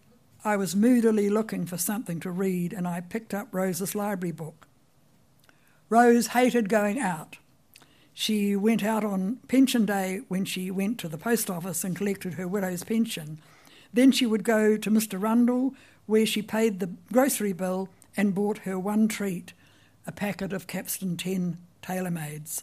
I 0.45 0.57
was 0.57 0.77
moodily 0.77 1.31
looking 1.31 1.65
for 1.65 1.79
something 1.79 2.21
to 2.21 2.31
read 2.31 2.75
and 2.75 2.87
I 2.87 3.01
picked 3.01 3.33
up 3.33 3.49
Rose's 3.51 3.95
library 3.95 4.33
book. 4.33 4.67
Rose 5.89 6.29
hated 6.29 6.69
going 6.69 6.99
out. 6.99 7.39
She 8.13 8.55
went 8.55 8.85
out 8.85 9.05
on 9.05 9.41
pension 9.49 9.85
day 9.85 10.21
when 10.29 10.45
she 10.45 10.71
went 10.71 10.99
to 11.01 11.09
the 11.09 11.19
post 11.19 11.51
office 11.51 11.85
and 11.85 11.97
collected 11.97 12.35
her 12.35 12.47
widow's 12.47 12.85
pension. 12.85 13.41
Then 13.93 14.13
she 14.13 14.25
would 14.25 14.45
go 14.45 14.77
to 14.77 14.91
Mr. 14.91 15.21
Rundle, 15.21 15.75
where 16.07 16.27
she 16.27 16.43
paid 16.43 16.79
the 16.79 16.91
grocery 17.13 17.53
bill 17.53 17.89
and 18.17 18.35
bought 18.35 18.59
her 18.59 18.79
one 18.79 19.09
treat, 19.09 19.53
a 20.07 20.13
packet 20.13 20.53
of 20.53 20.67
Capstan 20.67 21.17
10 21.17 21.59
tailor-mades. 21.83 22.63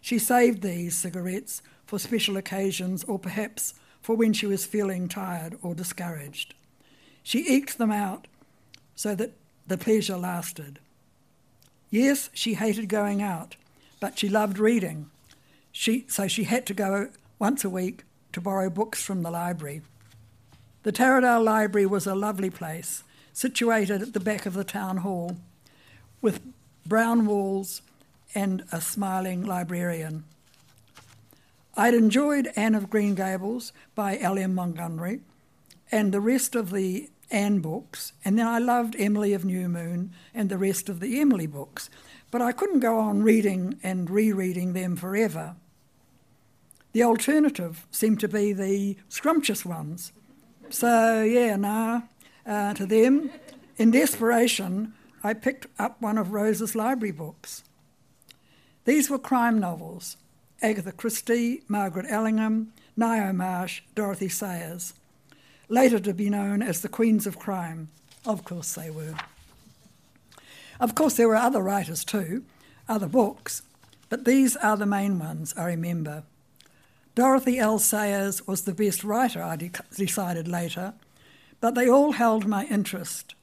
She 0.00 0.18
saved 0.18 0.62
these 0.62 0.96
cigarettes 0.96 1.62
for 1.86 1.98
special 1.98 2.36
occasions 2.36 3.04
or 3.04 3.18
perhaps 3.18 3.74
for 4.02 4.14
when 4.14 4.32
she 4.32 4.46
was 4.46 4.66
feeling 4.66 5.08
tired 5.08 5.56
or 5.62 5.74
discouraged. 5.74 6.54
She 7.22 7.48
eked 7.48 7.78
them 7.78 7.90
out 7.90 8.26
so 8.94 9.14
that 9.14 9.32
the 9.66 9.78
pleasure 9.78 10.16
lasted. 10.16 10.78
Yes, 11.90 12.30
she 12.32 12.54
hated 12.54 12.88
going 12.88 13.22
out, 13.22 13.56
but 14.00 14.18
she 14.18 14.28
loved 14.28 14.58
reading. 14.58 15.10
She, 15.72 16.04
so 16.08 16.28
she 16.28 16.44
had 16.44 16.66
to 16.66 16.74
go 16.74 17.10
once 17.38 17.64
a 17.64 17.70
week 17.70 18.04
to 18.32 18.40
borrow 18.40 18.70
books 18.70 19.02
from 19.02 19.22
the 19.22 19.30
library. 19.30 19.82
The 20.82 20.92
Taradale 20.92 21.42
Library 21.42 21.86
was 21.86 22.06
a 22.06 22.14
lovely 22.14 22.50
place 22.50 23.04
situated 23.32 24.02
at 24.02 24.12
the 24.12 24.20
back 24.20 24.46
of 24.46 24.54
the 24.54 24.64
town 24.64 24.98
hall, 24.98 25.36
with 26.20 26.40
brown 26.86 27.26
walls 27.26 27.82
and 28.34 28.64
a 28.70 28.80
smiling 28.80 29.44
librarian. 29.44 30.24
I'd 31.76 31.94
enjoyed 31.94 32.52
Anne 32.54 32.74
of 32.74 32.90
Green 32.90 33.14
Gables 33.14 33.72
by 33.94 34.18
L.M. 34.18 34.54
Montgomery 34.54 35.20
and 35.90 36.12
the 36.12 36.20
rest 36.20 36.54
of 36.54 36.70
the 36.70 37.08
Anne 37.34 37.58
books, 37.58 38.12
and 38.24 38.38
then 38.38 38.46
I 38.46 38.58
loved 38.58 38.94
Emily 38.96 39.32
of 39.32 39.44
New 39.44 39.68
Moon 39.68 40.12
and 40.32 40.48
the 40.48 40.56
rest 40.56 40.88
of 40.88 41.00
the 41.00 41.20
Emily 41.20 41.48
books, 41.48 41.90
but 42.30 42.40
I 42.40 42.52
couldn't 42.52 42.80
go 42.80 42.98
on 42.98 43.24
reading 43.24 43.78
and 43.82 44.08
rereading 44.08 44.72
them 44.72 44.94
forever. 44.94 45.56
The 46.92 47.02
alternative 47.02 47.86
seemed 47.90 48.20
to 48.20 48.28
be 48.28 48.52
the 48.52 48.96
scrumptious 49.08 49.64
ones. 49.64 50.12
So, 50.70 51.22
yeah, 51.24 51.56
nah, 51.56 52.02
uh, 52.46 52.74
to 52.74 52.86
them. 52.86 53.30
In 53.76 53.90
desperation, 53.90 54.94
I 55.24 55.34
picked 55.34 55.66
up 55.76 56.00
one 56.00 56.18
of 56.18 56.30
Rose's 56.32 56.76
library 56.76 57.10
books. 57.10 57.64
These 58.84 59.10
were 59.10 59.18
crime 59.18 59.58
novels 59.58 60.16
Agatha 60.62 60.92
Christie, 60.92 61.62
Margaret 61.66 62.06
Allingham, 62.06 62.72
Ngaio 62.96 63.34
Marsh, 63.34 63.82
Dorothy 63.96 64.28
Sayers, 64.28 64.94
later 65.68 65.98
to 65.98 66.14
be 66.14 66.30
known 66.30 66.62
as 66.62 66.80
the 66.80 66.88
Queens 66.88 67.26
of 67.26 67.38
Crime. 67.38 67.88
Of 68.24 68.44
course, 68.44 68.74
they 68.74 68.90
were. 68.90 69.14
Of 70.80 70.94
course, 70.94 71.14
there 71.14 71.28
were 71.28 71.36
other 71.36 71.62
writers 71.62 72.04
too, 72.04 72.44
other 72.88 73.06
books, 73.06 73.62
but 74.08 74.24
these 74.24 74.56
are 74.56 74.76
the 74.76 74.86
main 74.86 75.18
ones 75.18 75.54
I 75.56 75.66
remember. 75.66 76.24
Dorothy 77.14 77.58
L. 77.58 77.78
Sayers 77.78 78.46
was 78.46 78.62
the 78.62 78.74
best 78.74 79.04
writer, 79.04 79.42
I 79.42 79.56
de- 79.56 79.70
decided 79.94 80.48
later, 80.48 80.94
but 81.60 81.74
they 81.74 81.88
all 81.88 82.12
held 82.12 82.46
my 82.46 82.64
interest. 82.66 83.34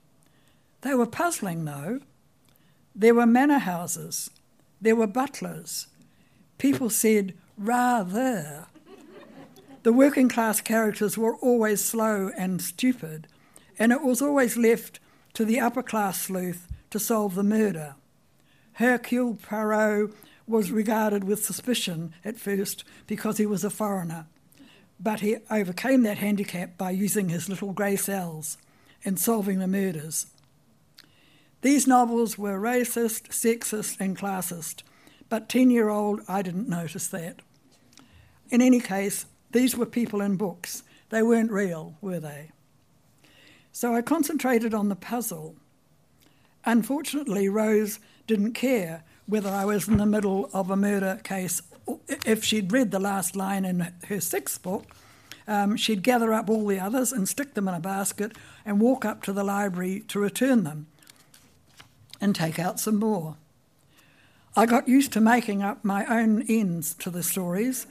They 0.82 0.94
were 0.94 1.06
puzzling, 1.06 1.64
though. 1.66 2.02
There 2.94 3.14
were 3.14 3.26
manor 3.26 3.60
houses, 3.60 4.30
there 4.82 4.96
were 4.96 5.08
butlers. 5.08 5.88
People 6.58 6.90
said, 6.90 7.34
rather. 7.58 8.68
The 9.84 9.94
working 9.94 10.30
class 10.30 10.62
characters 10.62 11.18
were 11.18 11.36
always 11.38 11.84
slow 11.84 12.32
and 12.38 12.62
stupid, 12.62 13.28
and 13.80 13.92
it 13.92 14.04
was 14.04 14.22
always 14.22 14.56
left 14.56 15.00
to 15.34 15.44
the 15.44 15.60
upper 15.60 15.82
class 15.82 16.22
sleuth 16.22 16.68
to 16.92 17.00
solve 17.00 17.34
the 17.34 17.44
murder. 17.44 17.96
Hercule 18.74 19.36
Poirot 19.36 20.14
was 20.46 20.72
regarded 20.72 21.24
with 21.24 21.44
suspicion 21.44 22.14
at 22.24 22.38
first 22.38 22.84
because 23.08 23.38
he 23.38 23.46
was 23.48 23.64
a 23.64 23.72
foreigner, 23.72 24.28
but 25.00 25.22
he 25.22 25.38
overcame 25.50 26.04
that 26.04 26.20
handicap 26.20 26.78
by 26.78 26.92
using 26.92 27.30
his 27.30 27.50
little 27.50 27.74
grey 27.74 27.96
cells 27.96 28.58
and 29.04 29.20
solving 29.20 29.58
the 29.58 29.68
murders. 29.68 30.28
These 31.62 31.88
novels 31.88 32.38
were 32.38 32.60
racist, 32.60 33.30
sexist, 33.30 33.98
and 34.00 34.18
classist, 34.18 34.84
but 35.28 35.50
10 35.50 35.72
year 35.72 35.90
old, 35.90 36.22
I 36.28 36.44
didn't 36.44 36.70
notice 36.70 37.08
that. 37.08 37.40
In 38.52 38.62
any 38.62 38.80
case, 38.80 39.26
these 39.52 39.76
were 39.76 39.86
people 39.86 40.22
in 40.22 40.36
books. 40.36 40.84
They 41.10 41.24
weren't 41.24 41.52
real, 41.52 41.96
were 42.02 42.20
they? 42.20 42.52
So 43.72 43.96
I 43.96 44.02
concentrated 44.02 44.74
on 44.74 44.90
the 44.90 44.96
puzzle. 44.96 45.56
Unfortunately, 46.66 47.50
Rose 47.50 48.00
didn't 48.28 48.54
care 48.54 49.04
whether 49.26 49.50
I 49.50 49.66
was 49.66 49.88
in 49.88 49.98
the 49.98 50.06
middle 50.06 50.50
of 50.54 50.70
a 50.70 50.76
murder 50.76 51.20
case. 51.24 51.62
If 52.26 52.44
she'd 52.44 52.72
read 52.72 52.92
the 52.92 53.00
last 53.00 53.36
line 53.36 53.66
in 53.66 53.94
her 54.08 54.20
sixth 54.22 54.62
book, 54.62 54.86
um, 55.48 55.76
she'd 55.76 56.04
gather 56.04 56.34
up 56.34 56.50
all 56.50 56.66
the 56.68 56.80
others 56.80 57.12
and 57.12 57.28
stick 57.28 57.54
them 57.54 57.68
in 57.68 57.74
a 57.74 57.80
basket 57.80 58.34
and 58.66 58.80
walk 58.80 59.06
up 59.06 59.24
to 59.24 59.34
the 59.34 59.44
library 59.44 60.04
to 60.08 60.20
return 60.20 60.64
them 60.64 60.88
and 62.20 62.36
take 62.36 62.60
out 62.60 62.80
some 62.80 62.98
more. 62.98 63.36
I 64.56 64.66
got 64.66 64.88
used 64.88 65.14
to 65.14 65.22
making 65.22 65.64
up 65.64 65.84
my 65.84 66.06
own 66.06 66.44
ends 66.48 66.94
to 66.96 67.10
the 67.10 67.24
stories, 67.24 67.88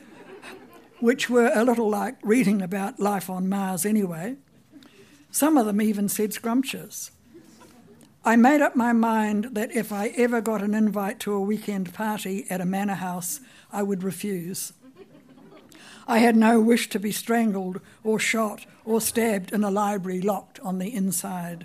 which 1.00 1.30
were 1.30 1.50
a 1.54 1.64
little 1.64 1.88
like 1.88 2.16
reading 2.22 2.62
about 2.62 3.00
life 3.00 3.28
on 3.28 3.48
Mars 3.48 3.84
anyway. 3.84 4.36
Some 5.30 5.56
of 5.56 5.66
them 5.66 5.80
even 5.80 6.08
said 6.08 6.32
scrumptious. 6.32 7.10
I 8.24 8.36
made 8.36 8.60
up 8.60 8.76
my 8.76 8.92
mind 8.92 9.50
that 9.52 9.74
if 9.74 9.92
I 9.92 10.08
ever 10.08 10.40
got 10.40 10.62
an 10.62 10.74
invite 10.74 11.18
to 11.20 11.32
a 11.32 11.40
weekend 11.40 11.94
party 11.94 12.46
at 12.50 12.60
a 12.60 12.66
manor 12.66 12.94
house, 12.94 13.40
I 13.72 13.82
would 13.82 14.02
refuse. 14.02 14.74
I 16.06 16.18
had 16.18 16.36
no 16.36 16.60
wish 16.60 16.90
to 16.90 16.98
be 16.98 17.12
strangled 17.12 17.80
or 18.04 18.18
shot 18.18 18.66
or 18.84 19.00
stabbed 19.00 19.52
in 19.52 19.64
a 19.64 19.70
library 19.70 20.20
locked 20.20 20.60
on 20.60 20.78
the 20.78 20.92
inside. 20.92 21.64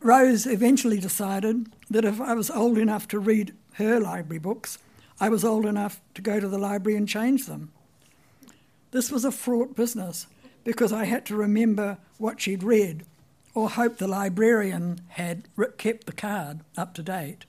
Rose 0.00 0.46
eventually 0.46 1.00
decided 1.00 1.66
that 1.90 2.04
if 2.04 2.20
I 2.20 2.34
was 2.34 2.50
old 2.50 2.78
enough 2.78 3.08
to 3.08 3.18
read 3.18 3.56
her 3.74 3.98
library 3.98 4.38
books, 4.38 4.78
I 5.20 5.28
was 5.28 5.44
old 5.44 5.66
enough 5.66 6.00
to 6.14 6.22
go 6.22 6.40
to 6.40 6.48
the 6.48 6.58
library 6.58 6.96
and 6.96 7.08
change 7.08 7.46
them. 7.46 7.72
This 8.90 9.10
was 9.10 9.24
a 9.24 9.32
fraught 9.32 9.76
business 9.76 10.26
because 10.64 10.92
I 10.92 11.04
had 11.04 11.26
to 11.26 11.36
remember 11.36 11.98
what 12.18 12.40
she'd 12.40 12.62
read 12.62 13.04
or 13.54 13.70
hope 13.70 13.98
the 13.98 14.08
librarian 14.08 15.00
had 15.08 15.48
kept 15.76 16.06
the 16.06 16.12
card 16.12 16.60
up 16.76 16.94
to 16.94 17.02
date. 17.02 17.44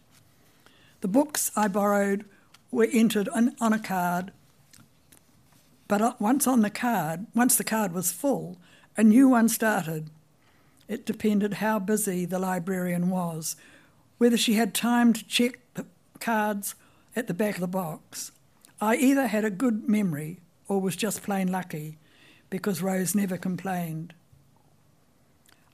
The 1.01 1.07
books 1.07 1.51
I 1.55 1.67
borrowed 1.67 2.25
were 2.71 2.87
entered 2.91 3.29
on, 3.29 3.73
a 3.73 3.79
card, 3.79 4.31
but 5.87 6.01
uh, 6.01 6.13
once 6.19 6.47
on 6.47 6.61
the 6.61 6.69
card, 6.69 7.27
once 7.33 7.55
the 7.55 7.63
card 7.63 7.93
was 7.93 8.11
full, 8.11 8.57
a 8.97 9.03
new 9.03 9.29
one 9.29 9.49
started 9.49 10.09
it 10.89 11.05
depended 11.05 11.55
how 11.55 11.77
busy 11.77 12.25
the 12.25 12.39
librarian 12.39 13.11
was, 13.11 13.55
whether 14.17 14.35
she 14.35 14.55
had 14.55 14.73
time 14.73 15.13
to 15.13 15.23
check 15.23 15.59
the 15.75 15.85
cards 16.19 16.73
at 17.15 17.27
the 17.27 17.33
back 17.33 17.55
of 17.55 17.61
the 17.61 17.67
box. 17.67 18.31
I 18.81 18.95
either 18.95 19.27
had 19.27 19.45
a 19.45 19.49
good 19.49 19.87
memory 19.89 20.39
or 20.67 20.79
was 20.79 20.95
just 20.95 21.23
plain 21.23 21.51
lucky, 21.51 21.97
because 22.49 22.81
Rose 22.81 23.15
never 23.15 23.37
complained. 23.37 24.13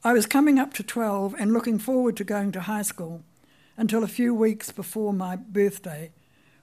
I 0.04 0.14
was 0.14 0.26
coming 0.26 0.60
up 0.60 0.74
to 0.74 0.84
12 0.84 1.36
and 1.38 1.52
looking 1.52 1.80
forward 1.80 2.16
to 2.18 2.24
going 2.24 2.52
to 2.54 2.62
high 2.62 2.84
school 2.84 3.24
until 3.78 4.04
a 4.04 4.08
few 4.08 4.34
weeks 4.34 4.72
before 4.72 5.14
my 5.14 5.36
birthday 5.36 6.12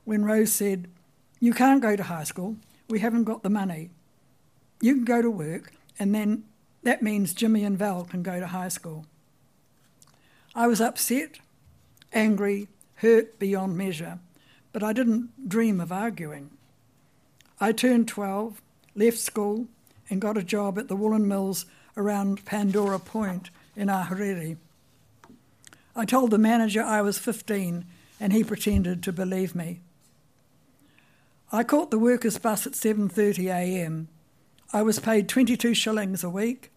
when 0.04 0.24
Rose 0.24 0.52
said, 0.52 0.88
You 1.40 1.52
can't 1.52 1.82
go 1.82 1.96
to 1.96 2.04
high 2.04 2.24
school, 2.24 2.56
we 2.88 3.00
haven't 3.00 3.24
got 3.24 3.42
the 3.42 3.50
money. 3.50 3.90
You 4.80 4.94
can 4.94 5.04
go 5.04 5.22
to 5.22 5.30
work 5.30 5.72
and 5.98 6.14
then 6.14 6.44
that 6.82 7.02
means 7.02 7.34
Jimmy 7.34 7.64
and 7.64 7.78
Val 7.78 8.04
can 8.04 8.22
go 8.22 8.40
to 8.40 8.46
high 8.48 8.68
school. 8.68 9.06
I 10.54 10.66
was 10.66 10.80
upset, 10.80 11.38
angry, 12.12 12.68
hurt 12.96 13.38
beyond 13.38 13.76
measure, 13.76 14.18
but 14.72 14.82
I 14.82 14.92
didn't 14.92 15.48
dream 15.48 15.80
of 15.80 15.92
arguing. 15.92 16.50
I 17.60 17.72
turned 17.72 18.08
12, 18.08 18.60
left 18.94 19.18
school, 19.18 19.66
and 20.10 20.20
got 20.20 20.36
a 20.36 20.42
job 20.42 20.78
at 20.78 20.88
the 20.88 20.96
woolen 20.96 21.28
mills 21.28 21.66
around 21.96 22.44
Pandora 22.44 22.98
Point 22.98 23.50
in 23.76 23.88
Ahuriri. 23.88 24.56
I 25.94 26.04
told 26.04 26.30
the 26.30 26.38
manager 26.38 26.82
I 26.82 27.02
was 27.02 27.18
15, 27.18 27.84
and 28.18 28.32
he 28.32 28.44
pretended 28.44 29.02
to 29.02 29.12
believe 29.12 29.54
me. 29.54 29.80
I 31.50 31.64
caught 31.64 31.90
the 31.90 31.98
workers' 31.98 32.38
bus 32.38 32.66
at 32.66 32.72
7:30 32.72 33.48
a.m. 33.48 34.08
I 34.72 34.82
was 34.82 34.98
paid 34.98 35.28
22 35.28 35.74
shillings 35.74 36.24
a 36.24 36.30
week 36.30 36.72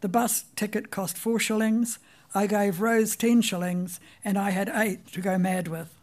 the 0.00 0.08
bus 0.08 0.44
ticket 0.54 0.90
cost 0.90 1.18
four 1.18 1.40
shillings. 1.40 1.98
I 2.34 2.46
gave 2.46 2.80
Rose 2.80 3.16
ten 3.16 3.42
shillings, 3.42 4.00
and 4.24 4.38
I 4.38 4.50
had 4.50 4.70
eight 4.72 5.06
to 5.12 5.20
go 5.20 5.38
mad 5.38 5.68
with. 5.68 5.97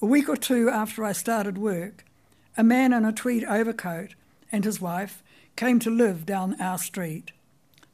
A 0.00 0.06
week 0.06 0.28
or 0.28 0.36
two 0.36 0.70
after 0.70 1.04
I 1.04 1.10
started 1.10 1.58
work, 1.58 2.04
a 2.56 2.62
man 2.62 2.92
in 2.92 3.04
a 3.04 3.12
tweed 3.12 3.42
overcoat 3.42 4.14
and 4.52 4.64
his 4.64 4.80
wife 4.80 5.24
came 5.56 5.80
to 5.80 5.90
live 5.90 6.24
down 6.24 6.60
our 6.60 6.78
street. 6.78 7.32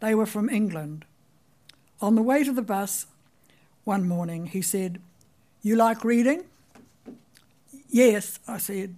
They 0.01 0.15
were 0.15 0.27
from 0.27 0.51
England. 0.51 1.07
On 2.03 2.15
the 2.15 2.23
way 2.23 2.45
to 2.45 2.53
the 2.53 2.61
bus 2.61 3.07
one 3.85 4.07
morning, 4.07 4.47
he 4.47 4.61
said, 4.61 5.01
You 5.63 5.77
like 5.77 6.05
reading? 6.05 6.45
Yes, 7.89 8.39
I 8.47 8.59
said. 8.59 8.97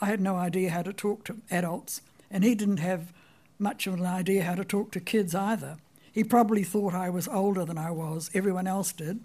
I 0.00 0.06
had 0.06 0.20
no 0.20 0.36
idea 0.36 0.70
how 0.70 0.82
to 0.82 0.92
talk 0.92 1.24
to 1.24 1.38
adults, 1.50 2.02
and 2.30 2.44
he 2.44 2.54
didn't 2.54 2.76
have 2.76 3.12
much 3.58 3.88
of 3.88 3.94
an 3.94 4.06
idea 4.06 4.44
how 4.44 4.54
to 4.54 4.64
talk 4.64 4.92
to 4.92 5.00
kids 5.00 5.34
either. 5.34 5.76
He 6.12 6.22
probably 6.22 6.62
thought 6.62 6.94
I 6.94 7.10
was 7.10 7.26
older 7.26 7.64
than 7.64 7.78
I 7.78 7.90
was, 7.90 8.30
everyone 8.32 8.68
else 8.68 8.92
did. 8.92 9.20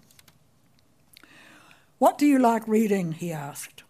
What 1.98 2.18
do 2.18 2.26
you 2.26 2.38
like 2.38 2.66
reading? 2.68 3.12
he 3.12 3.32
asked. 3.32 3.82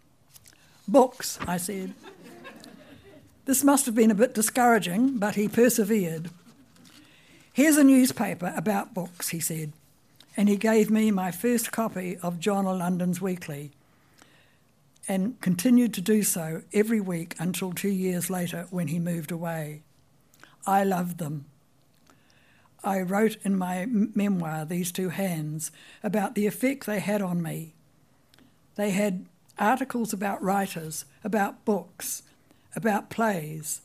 Books, 0.87 1.39
I 1.47 1.59
said. 1.59 1.95
this 3.45 3.63
must 3.63 3.87
have 3.87 3.95
been 3.95 4.11
a 4.11 4.15
bit 4.15 4.35
discouraging, 4.35 5.19
but 5.19 5.35
he 5.35 5.49
persevered. 5.49 6.31
Here's 7.53 7.77
a 7.77 7.85
newspaper 7.85 8.55
about 8.57 8.95
books, 8.95 9.29
he 9.29 9.41
said, 9.41 9.73
and 10.37 10.49
he 10.49 10.57
gave 10.57 10.91
me 10.91 11.11
my 11.11 11.31
first 11.31 11.71
copy 11.73 12.17
of 12.23 12.41
John 12.41 12.67
o' 12.67 12.75
London's 12.75 13.21
Weekly 13.21 13.73
and 15.09 15.41
continued 15.41 15.93
to 15.95 16.01
do 16.01 16.23
so 16.23 16.63
every 16.73 17.01
week 17.01 17.35
until 17.39 17.73
two 17.73 17.89
years 17.89 18.31
later 18.31 18.67
when 18.71 18.89
he 18.89 18.99
moved 18.99 19.33
away. 19.33 19.83
I 20.67 20.85
loved 20.85 21.19
them. 21.19 21.47
I 22.85 23.01
wrote 23.01 23.37
in 23.43 23.59
my 23.59 23.87
memoir, 23.87 24.65
These 24.65 24.93
Two 24.93 25.09
Hands, 25.09 25.71
about 26.03 26.35
the 26.35 26.47
effect 26.47 26.87
they 26.87 27.01
had 27.01 27.23
on 27.23 27.43
me. 27.43 27.75
They 28.79 28.91
had 28.91 29.27
articles 29.59 30.13
about 30.13 30.41
writers, 30.41 31.05
about 31.25 31.65
books, 31.65 32.23
about 32.77 33.11
plays. 33.11 33.81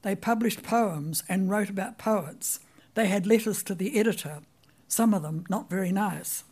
They 0.00 0.16
published 0.16 0.62
poems 0.62 1.22
and 1.28 1.50
wrote 1.50 1.68
about 1.68 1.98
poets. 1.98 2.58
They 2.94 3.08
had 3.08 3.26
letters 3.26 3.62
to 3.64 3.74
the 3.74 3.98
editor, 4.00 4.38
some 4.88 5.12
of 5.12 5.20
them 5.20 5.44
not 5.50 5.68
very 5.68 5.92
nice. 5.92 6.44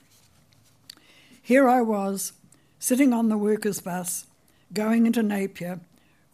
Here 1.41 1.67
I 1.71 1.81
was, 1.81 2.35
sitting 2.79 3.15
on 3.15 3.31
the 3.31 3.39
workers' 3.39 3.81
bus, 3.81 4.27
going 4.75 5.07
into 5.07 5.23
Napier, 5.23 5.81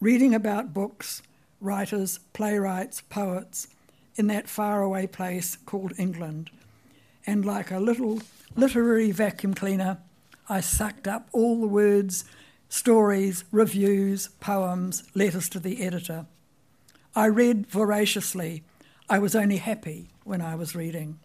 reading 0.00 0.35
about 0.35 0.74
books, 0.74 1.22
writers, 1.61 2.18
playwrights, 2.32 3.02
poets 3.02 3.68
in 4.16 4.26
that 4.26 4.48
faraway 4.48 5.06
place 5.06 5.59
called 5.64 5.92
England. 5.96 6.50
And 7.24 7.44
like 7.44 7.70
a 7.70 7.78
little 7.78 8.18
literary 8.56 9.12
vacuum 9.12 9.54
cleaner, 9.54 9.98
I 10.48 10.61
sucked 10.61 11.09
up 11.09 11.28
all 11.32 11.61
the 11.61 11.66
words, 11.66 12.24
stories, 12.68 13.44
reviews, 13.50 14.28
poems, 14.40 15.02
letters 15.14 15.48
to 15.50 15.61
the 15.61 15.82
editor. 15.82 16.26
I 17.14 17.26
read 17.26 17.66
voraciously. 17.66 18.62
I 19.09 19.18
was 19.18 19.35
only 19.35 19.56
happy 19.56 20.11
when 20.24 20.40
I 20.40 20.54
was 20.54 20.74
reading. 20.74 21.18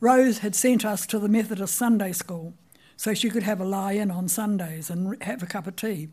Rose 0.00 0.38
had 0.38 0.54
sent 0.54 0.84
us 0.84 1.06
to 1.06 1.18
the 1.18 1.28
Methodist 1.28 1.74
Sunday 1.74 2.12
School 2.12 2.54
so 2.96 3.14
she 3.14 3.30
could 3.30 3.42
have 3.42 3.60
a 3.60 3.64
lie 3.64 3.92
in 3.92 4.10
on 4.10 4.28
Sundays 4.28 4.90
and 4.90 5.22
have 5.22 5.42
a 5.42 5.46
cup 5.46 5.66
of 5.66 5.76
tea. 5.76 6.08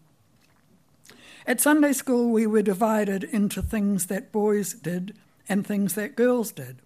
At 1.46 1.62
Sunday 1.62 1.94
school, 1.94 2.30
we 2.30 2.46
were 2.46 2.62
divided 2.62 3.24
into 3.24 3.62
things 3.62 4.08
that 4.08 4.34
boys 4.34 4.74
did 4.74 5.16
and 5.48 5.66
things 5.66 5.96
that 5.96 6.18
girls 6.18 6.52
did. 6.52 6.78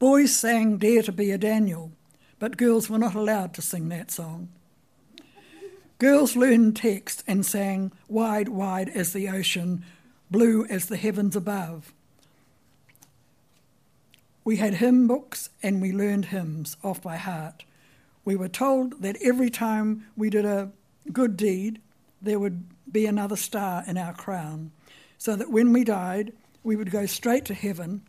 Boys 0.00 0.34
sang 0.34 0.76
Dare 0.76 1.02
to 1.02 1.12
be 1.12 1.30
a 1.30 1.38
Daniel, 1.38 1.92
but 2.44 2.58
girls 2.58 2.90
were 2.90 2.98
not 2.98 3.14
allowed 3.14 3.54
to 3.54 3.62
sing 3.62 3.88
that 3.88 4.10
song. 4.10 4.50
Girls 5.96 6.36
learned 6.36 6.76
text 6.76 7.24
and 7.26 7.46
sang 7.46 7.90
Wide, 8.06 8.50
wide 8.50 8.90
as 8.90 9.14
the 9.14 9.30
ocean, 9.30 9.82
blue 10.30 10.66
as 10.66 10.84
the 10.84 10.98
heavens 10.98 11.34
above. 11.36 11.94
We 14.44 14.56
had 14.56 14.74
hymn 14.74 15.06
books 15.06 15.48
and 15.62 15.80
we 15.80 15.90
learned 15.90 16.26
hymns 16.26 16.76
off 16.84 17.00
by 17.00 17.16
heart. 17.16 17.64
We 18.26 18.36
were 18.36 18.50
told 18.50 19.00
that 19.00 19.16
every 19.22 19.48
time 19.48 20.04
we 20.14 20.28
did 20.28 20.44
a 20.44 20.70
good 21.14 21.38
deed, 21.38 21.80
there 22.20 22.38
would 22.38 22.66
be 22.92 23.06
another 23.06 23.36
star 23.36 23.84
in 23.86 23.96
our 23.96 24.12
crown, 24.12 24.70
so 25.16 25.34
that 25.34 25.50
when 25.50 25.72
we 25.72 25.82
died, 25.82 26.34
we 26.62 26.76
would 26.76 26.90
go 26.90 27.06
straight 27.06 27.46
to 27.46 27.54
heaven 27.54 28.02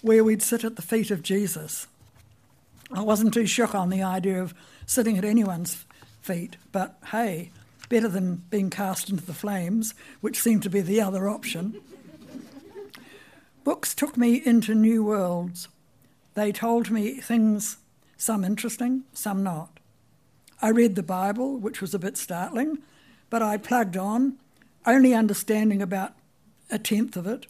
where 0.00 0.24
we'd 0.24 0.42
sit 0.42 0.64
at 0.64 0.76
the 0.76 0.80
feet 0.80 1.10
of 1.10 1.22
Jesus. 1.22 1.88
I 2.94 3.02
wasn't 3.02 3.32
too 3.32 3.46
shook 3.46 3.74
on 3.74 3.88
the 3.88 4.02
idea 4.02 4.42
of 4.42 4.54
sitting 4.86 5.16
at 5.16 5.24
anyone's 5.24 5.84
feet, 6.20 6.56
but 6.72 6.98
hey, 7.10 7.50
better 7.88 8.08
than 8.08 8.36
being 8.50 8.70
cast 8.70 9.08
into 9.08 9.24
the 9.24 9.34
flames, 9.34 9.94
which 10.20 10.40
seemed 10.40 10.62
to 10.64 10.70
be 10.70 10.80
the 10.80 11.00
other 11.00 11.28
option. 11.28 11.80
Books 13.64 13.94
took 13.94 14.16
me 14.16 14.42
into 14.44 14.74
new 14.74 15.04
worlds. 15.04 15.68
They 16.34 16.52
told 16.52 16.90
me 16.90 17.20
things, 17.20 17.76
some 18.16 18.44
interesting, 18.44 19.04
some 19.12 19.42
not. 19.42 19.78
I 20.60 20.68
read 20.68 20.94
the 20.94 21.02
Bible, 21.02 21.58
which 21.58 21.80
was 21.80 21.94
a 21.94 21.98
bit 21.98 22.16
startling, 22.16 22.78
but 23.30 23.42
I 23.42 23.56
plugged 23.56 23.96
on, 23.96 24.36
only 24.86 25.14
understanding 25.14 25.80
about 25.80 26.12
a 26.70 26.78
tenth 26.78 27.16
of 27.16 27.26
it. 27.26 27.46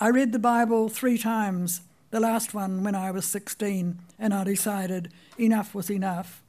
I 0.00 0.08
read 0.08 0.32
the 0.32 0.38
Bible 0.38 0.88
three 0.88 1.18
times, 1.18 1.80
the 2.14 2.20
last 2.20 2.54
one 2.54 2.84
when 2.84 2.94
I 2.94 3.10
was 3.10 3.24
16, 3.24 3.98
and 4.20 4.32
I 4.32 4.44
decided 4.44 5.10
enough 5.36 5.74
was 5.74 5.90
enough. 5.90 6.44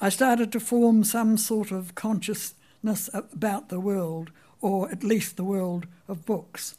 I 0.00 0.08
started 0.08 0.50
to 0.50 0.58
form 0.58 1.04
some 1.04 1.36
sort 1.36 1.70
of 1.70 1.94
consciousness 1.94 3.08
about 3.14 3.68
the 3.68 3.78
world, 3.78 4.32
or 4.60 4.90
at 4.90 5.04
least 5.04 5.36
the 5.36 5.44
world 5.44 5.86
of 6.08 6.26
books. 6.26 6.76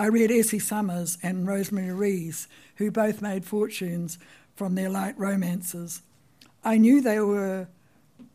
I 0.00 0.06
read 0.06 0.32
Essie 0.32 0.58
Summers 0.58 1.16
and 1.22 1.46
Rosemary 1.46 1.92
Rees, 1.92 2.48
who 2.78 2.90
both 2.90 3.22
made 3.22 3.44
fortunes 3.44 4.18
from 4.56 4.74
their 4.74 4.90
light 4.90 5.16
romances. 5.16 6.02
I 6.64 6.76
knew 6.76 7.00
they 7.00 7.20
were 7.20 7.68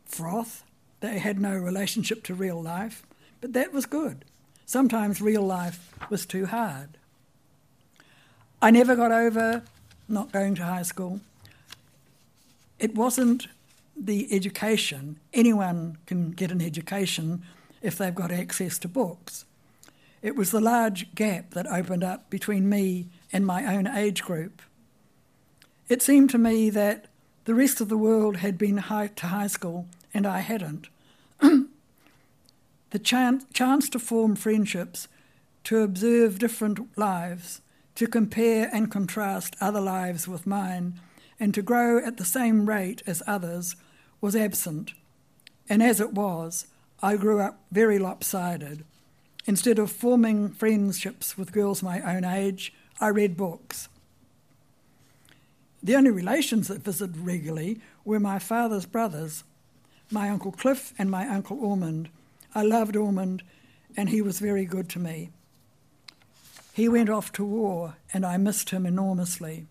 froth, 0.06 0.64
they 1.00 1.18
had 1.18 1.38
no 1.38 1.54
relationship 1.54 2.22
to 2.22 2.34
real 2.34 2.62
life, 2.62 3.02
but 3.42 3.52
that 3.52 3.70
was 3.70 3.84
good. 3.84 4.24
Sometimes 4.64 5.20
real 5.20 5.42
life 5.42 5.94
was 6.08 6.24
too 6.24 6.46
hard. 6.46 6.96
I 8.64 8.70
never 8.70 8.96
got 8.96 9.12
over 9.12 9.62
not 10.08 10.32
going 10.32 10.54
to 10.54 10.64
high 10.64 10.84
school. 10.84 11.20
It 12.78 12.94
wasn't 12.94 13.48
the 13.94 14.26
education. 14.34 15.20
Anyone 15.34 15.98
can 16.06 16.30
get 16.30 16.50
an 16.50 16.62
education 16.62 17.42
if 17.82 17.98
they've 17.98 18.14
got 18.14 18.32
access 18.32 18.78
to 18.78 18.88
books. 18.88 19.44
It 20.22 20.34
was 20.34 20.50
the 20.50 20.62
large 20.62 21.14
gap 21.14 21.50
that 21.50 21.66
opened 21.66 22.02
up 22.02 22.30
between 22.30 22.66
me 22.66 23.08
and 23.34 23.44
my 23.44 23.66
own 23.66 23.86
age 23.86 24.22
group. 24.22 24.62
It 25.90 26.00
seemed 26.00 26.30
to 26.30 26.38
me 26.38 26.70
that 26.70 27.08
the 27.44 27.54
rest 27.54 27.82
of 27.82 27.90
the 27.90 27.98
world 27.98 28.38
had 28.38 28.56
been 28.56 28.78
high 28.78 29.08
to 29.08 29.26
high 29.26 29.48
school 29.48 29.84
and 30.14 30.26
I 30.26 30.38
hadn't. 30.38 30.88
the 31.40 32.98
chance, 32.98 33.44
chance 33.52 33.90
to 33.90 33.98
form 33.98 34.34
friendships, 34.34 35.06
to 35.64 35.82
observe 35.82 36.38
different 36.38 36.96
lives, 36.96 37.60
to 37.94 38.06
compare 38.06 38.68
and 38.72 38.90
contrast 38.90 39.56
other 39.60 39.80
lives 39.80 40.26
with 40.26 40.46
mine, 40.46 41.00
and 41.38 41.54
to 41.54 41.62
grow 41.62 41.98
at 41.98 42.16
the 42.16 42.24
same 42.24 42.68
rate 42.68 43.02
as 43.06 43.22
others 43.26 43.76
was 44.20 44.34
absent. 44.34 44.92
And 45.68 45.82
as 45.82 46.00
it 46.00 46.12
was, 46.12 46.66
I 47.02 47.16
grew 47.16 47.40
up 47.40 47.60
very 47.70 47.98
lopsided. 47.98 48.84
Instead 49.46 49.78
of 49.78 49.90
forming 49.90 50.50
friendships 50.50 51.36
with 51.36 51.52
girls 51.52 51.82
my 51.82 52.00
own 52.00 52.24
age, 52.24 52.72
I 53.00 53.08
read 53.08 53.36
books. 53.36 53.88
The 55.82 55.96
only 55.96 56.10
relations 56.10 56.68
that 56.68 56.82
visited 56.82 57.18
regularly 57.18 57.80
were 58.04 58.20
my 58.20 58.38
father's 58.38 58.86
brothers, 58.86 59.44
my 60.10 60.30
Uncle 60.30 60.52
Cliff 60.52 60.94
and 60.96 61.10
my 61.10 61.28
Uncle 61.28 61.62
Ormond. 61.62 62.08
I 62.54 62.62
loved 62.62 62.96
Ormond, 62.96 63.42
and 63.96 64.08
he 64.08 64.22
was 64.22 64.38
very 64.38 64.64
good 64.64 64.88
to 64.90 64.98
me. 64.98 65.30
He 66.74 66.88
went 66.88 67.08
off 67.08 67.30
to 67.34 67.44
war, 67.44 67.94
and 68.12 68.26
I 68.26 68.36
missed 68.36 68.70
him 68.70 68.84
enormously. 68.84 69.66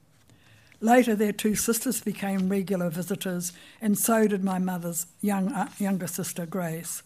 Later, 0.79 1.17
their 1.17 1.33
two 1.33 1.53
sisters 1.53 1.99
became 1.99 2.47
regular 2.47 2.89
visitors, 2.89 3.51
and 3.81 3.97
so 3.97 4.25
did 4.25 4.41
my 4.41 4.57
mother's 4.57 5.05
young, 5.19 5.51
uh, 5.51 5.67
younger 5.77 6.07
sister, 6.07 6.45
Grace. 6.45 7.03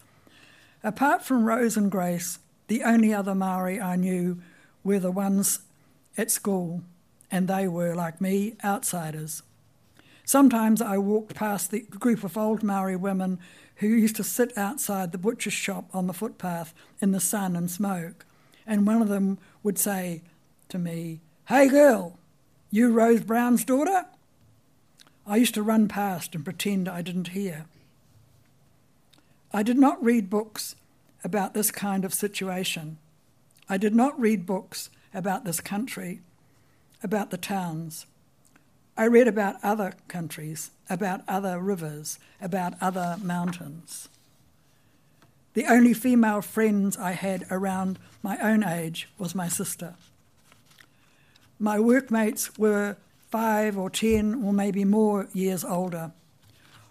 Apart 0.83 1.23
from 1.23 1.45
Rose 1.45 1.75
and 1.75 1.89
Grace, 1.89 2.37
the 2.67 2.83
only 2.83 3.11
other 3.11 3.33
Maori 3.33 3.81
I 3.81 3.95
knew 3.95 4.39
were 4.83 4.99
the 4.99 5.09
ones 5.09 5.61
at 6.15 6.29
school, 6.29 6.83
and 7.31 7.47
they 7.47 7.67
were, 7.67 7.95
like 7.95 8.21
me, 8.21 8.55
outsiders. 8.63 9.41
Sometimes 10.23 10.79
I 10.79 10.99
walked 10.99 11.33
past 11.33 11.71
the 11.71 11.79
group 11.79 12.23
of 12.23 12.37
old 12.37 12.61
Maori 12.61 12.95
women 12.95 13.39
who 13.77 13.87
used 13.87 14.17
to 14.17 14.23
sit 14.23 14.55
outside 14.55 15.11
the 15.11 15.17
butcher's 15.17 15.53
shop 15.53 15.89
on 15.91 16.05
the 16.05 16.13
footpath 16.13 16.75
in 17.01 17.13
the 17.13 17.19
sun 17.19 17.55
and 17.55 17.71
smoke, 17.71 18.26
and 18.67 18.85
one 18.85 19.01
of 19.01 19.07
them 19.07 19.39
would 19.63 19.79
say 19.79 20.21
to 20.69 20.77
me, 20.77 21.21
Hey 21.47 21.69
girl, 21.69 22.19
you 22.69 22.91
Rose 22.91 23.21
Brown's 23.21 23.63
daughter? 23.63 24.05
I 25.25 25.37
used 25.37 25.53
to 25.55 25.63
run 25.63 25.87
past 25.87 26.35
and 26.35 26.43
pretend 26.43 26.87
I 26.87 27.01
didn't 27.01 27.29
hear. 27.29 27.65
I 29.53 29.63
did 29.63 29.77
not 29.77 30.03
read 30.03 30.29
books 30.29 30.75
about 31.23 31.53
this 31.53 31.71
kind 31.71 32.05
of 32.05 32.13
situation. 32.13 32.97
I 33.69 33.77
did 33.77 33.95
not 33.95 34.19
read 34.19 34.45
books 34.45 34.89
about 35.13 35.45
this 35.45 35.59
country, 35.59 36.21
about 37.01 37.31
the 37.31 37.37
towns. 37.37 38.05
I 38.97 39.05
read 39.07 39.27
about 39.27 39.55
other 39.63 39.93
countries, 40.07 40.71
about 40.89 41.21
other 41.27 41.59
rivers, 41.59 42.19
about 42.41 42.73
other 42.81 43.17
mountains. 43.21 44.09
The 45.57 45.65
only 45.65 45.95
female 45.95 46.43
friends 46.43 46.97
I 46.97 47.13
had 47.13 47.47
around 47.49 47.97
my 48.21 48.37
own 48.37 48.63
age 48.63 49.09
was 49.17 49.33
my 49.33 49.47
sister. 49.47 49.95
My 51.57 51.79
workmates 51.79 52.59
were 52.59 52.95
five 53.31 53.75
or 53.75 53.89
ten 53.89 54.43
or 54.43 54.53
maybe 54.53 54.85
more 54.85 55.27
years 55.33 55.65
older. 55.65 56.11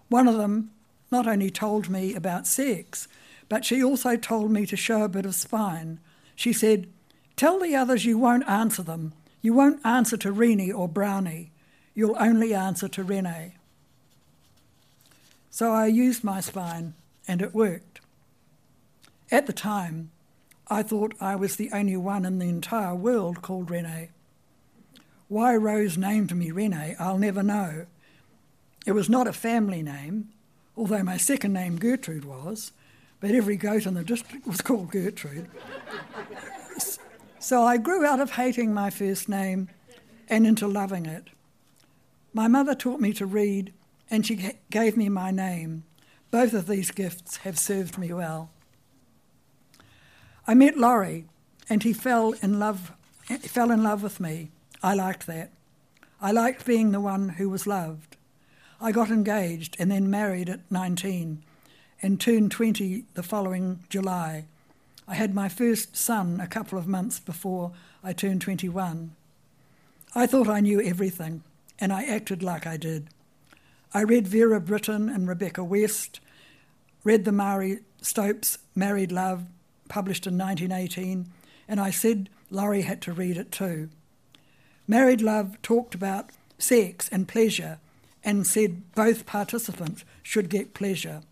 One 0.08 0.26
of 0.26 0.36
them 0.36 0.72
not 1.12 1.28
only 1.28 1.48
told 1.48 1.88
me 1.88 2.12
about 2.16 2.48
sex, 2.48 3.06
but 3.48 3.64
she 3.64 3.84
also 3.84 4.16
told 4.16 4.50
me 4.50 4.66
to 4.66 4.76
show 4.76 5.04
a 5.04 5.08
bit 5.08 5.26
of 5.26 5.36
spine. 5.36 6.00
She 6.34 6.52
said, 6.52 6.88
Tell 7.36 7.60
the 7.60 7.76
others 7.76 8.04
you 8.04 8.18
won't 8.18 8.48
answer 8.48 8.82
them. 8.82 9.12
You 9.42 9.54
won't 9.54 9.86
answer 9.86 10.16
to 10.16 10.32
Rennie 10.32 10.72
or 10.72 10.88
Brownie 10.88 11.52
you'll 11.94 12.16
only 12.18 12.52
answer 12.52 12.88
to 12.88 13.04
Rene. 13.04 13.54
So 15.50 15.70
I 15.70 15.86
used 15.86 16.24
my 16.24 16.40
spine, 16.40 16.94
and 17.28 17.40
it 17.40 17.54
worked. 17.54 18.00
At 19.30 19.46
the 19.46 19.52
time, 19.52 20.10
I 20.68 20.82
thought 20.82 21.14
I 21.20 21.34
was 21.34 21.56
the 21.56 21.70
only 21.72 21.96
one 21.96 22.24
in 22.24 22.38
the 22.38 22.48
entire 22.48 22.94
world 22.94 23.42
called 23.42 23.70
Rene. 23.70 24.10
Why 25.28 25.56
Rose 25.56 25.98
named 25.98 26.34
me 26.34 26.52
Rene, 26.52 26.94
I'll 26.98 27.18
never 27.18 27.42
know. 27.42 27.86
It 28.86 28.92
was 28.92 29.08
not 29.08 29.26
a 29.26 29.32
family 29.32 29.82
name, 29.82 30.28
although 30.76 31.02
my 31.02 31.16
second 31.16 31.52
name 31.52 31.78
Gertrude 31.78 32.24
was, 32.24 32.70
but 33.18 33.32
every 33.32 33.56
goat 33.56 33.86
in 33.86 33.94
the 33.94 34.04
district 34.04 34.46
was 34.46 34.60
called 34.60 34.92
Gertrude. 34.92 35.48
so 37.40 37.64
I 37.64 37.78
grew 37.78 38.04
out 38.04 38.20
of 38.20 38.32
hating 38.32 38.72
my 38.72 38.90
first 38.90 39.28
name 39.28 39.68
and 40.28 40.46
into 40.46 40.68
loving 40.68 41.06
it. 41.06 41.24
My 42.32 42.46
mother 42.46 42.76
taught 42.76 43.00
me 43.00 43.12
to 43.14 43.26
read, 43.26 43.72
and 44.08 44.24
she 44.24 44.52
gave 44.70 44.96
me 44.96 45.08
my 45.08 45.32
name, 45.32 45.82
Both 46.30 46.54
of 46.54 46.68
these 46.68 46.92
gifts 46.92 47.38
have 47.38 47.58
served 47.58 47.98
me 47.98 48.12
well. 48.12 48.50
I 50.48 50.54
met 50.54 50.76
Laurie, 50.76 51.24
and 51.68 51.82
he 51.82 51.92
fell 51.92 52.32
in 52.40 52.60
love. 52.60 52.92
Fell 53.24 53.72
in 53.72 53.82
love 53.82 54.02
with 54.04 54.20
me. 54.20 54.50
I 54.80 54.94
liked 54.94 55.26
that. 55.26 55.50
I 56.20 56.30
liked 56.30 56.64
being 56.64 56.92
the 56.92 57.00
one 57.00 57.30
who 57.30 57.50
was 57.50 57.66
loved. 57.66 58.16
I 58.80 58.92
got 58.92 59.10
engaged 59.10 59.74
and 59.78 59.90
then 59.90 60.08
married 60.08 60.48
at 60.48 60.70
19 60.70 61.42
and 62.00 62.20
turned 62.20 62.52
20 62.52 63.04
the 63.14 63.22
following 63.22 63.80
July. 63.88 64.44
I 65.08 65.14
had 65.14 65.34
my 65.34 65.48
first 65.48 65.96
son 65.96 66.40
a 66.40 66.46
couple 66.46 66.78
of 66.78 66.86
months 66.86 67.18
before 67.18 67.72
I 68.04 68.12
turned 68.12 68.42
21. 68.42 69.16
I 70.14 70.26
thought 70.26 70.48
I 70.48 70.60
knew 70.60 70.80
everything, 70.80 71.42
and 71.80 71.92
I 71.92 72.04
acted 72.04 72.42
like 72.42 72.66
I 72.66 72.76
did. 72.76 73.08
I 73.92 74.02
read 74.02 74.28
Vera 74.28 74.60
Brittain 74.60 75.12
and 75.12 75.26
Rebecca 75.26 75.64
West, 75.64 76.20
read 77.02 77.24
the 77.24 77.32
Marie 77.32 77.80
Stopes 78.00 78.58
Married 78.74 79.10
Love, 79.10 79.46
published 79.88 80.26
in 80.26 80.38
1918, 80.38 81.26
and 81.68 81.80
I 81.80 81.90
said 81.90 82.28
Laurie 82.50 82.82
had 82.82 83.00
to 83.02 83.12
read 83.12 83.36
it 83.36 83.50
too. 83.52 83.88
Married 84.86 85.20
Love 85.20 85.60
talked 85.62 85.94
about 85.94 86.30
sex 86.58 87.08
and 87.10 87.28
pleasure 87.28 87.78
and 88.24 88.46
said 88.46 88.92
both 88.94 89.26
participants 89.26 90.04
should 90.22 90.48
get 90.48 90.74
pleasure. 90.74 91.22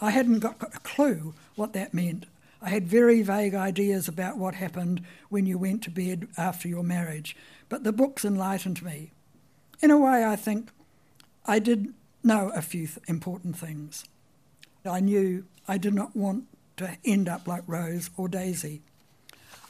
I 0.00 0.10
hadn't 0.10 0.40
got 0.40 0.62
a 0.62 0.80
clue 0.80 1.34
what 1.54 1.72
that 1.74 1.94
meant. 1.94 2.26
I 2.60 2.70
had 2.70 2.86
very 2.86 3.22
vague 3.22 3.54
ideas 3.54 4.08
about 4.08 4.38
what 4.38 4.54
happened 4.54 5.02
when 5.28 5.46
you 5.46 5.58
went 5.58 5.82
to 5.82 5.90
bed 5.90 6.28
after 6.36 6.68
your 6.68 6.84
marriage, 6.84 7.36
but 7.68 7.82
the 7.82 7.92
books 7.92 8.24
enlightened 8.24 8.82
me. 8.82 9.10
In 9.80 9.90
a 9.90 9.98
way, 9.98 10.24
I 10.24 10.36
think 10.36 10.70
I 11.44 11.58
did 11.58 11.92
know 12.22 12.50
a 12.54 12.62
few 12.62 12.86
th- 12.86 12.98
important 13.08 13.56
things. 13.56 14.04
I 14.84 15.00
knew 15.00 15.44
I 15.66 15.78
did 15.78 15.94
not 15.94 16.14
want 16.14 16.44
to 16.82 16.98
end 17.04 17.28
up 17.28 17.46
like 17.46 17.62
Rose 17.66 18.10
or 18.16 18.28
Daisy. 18.28 18.82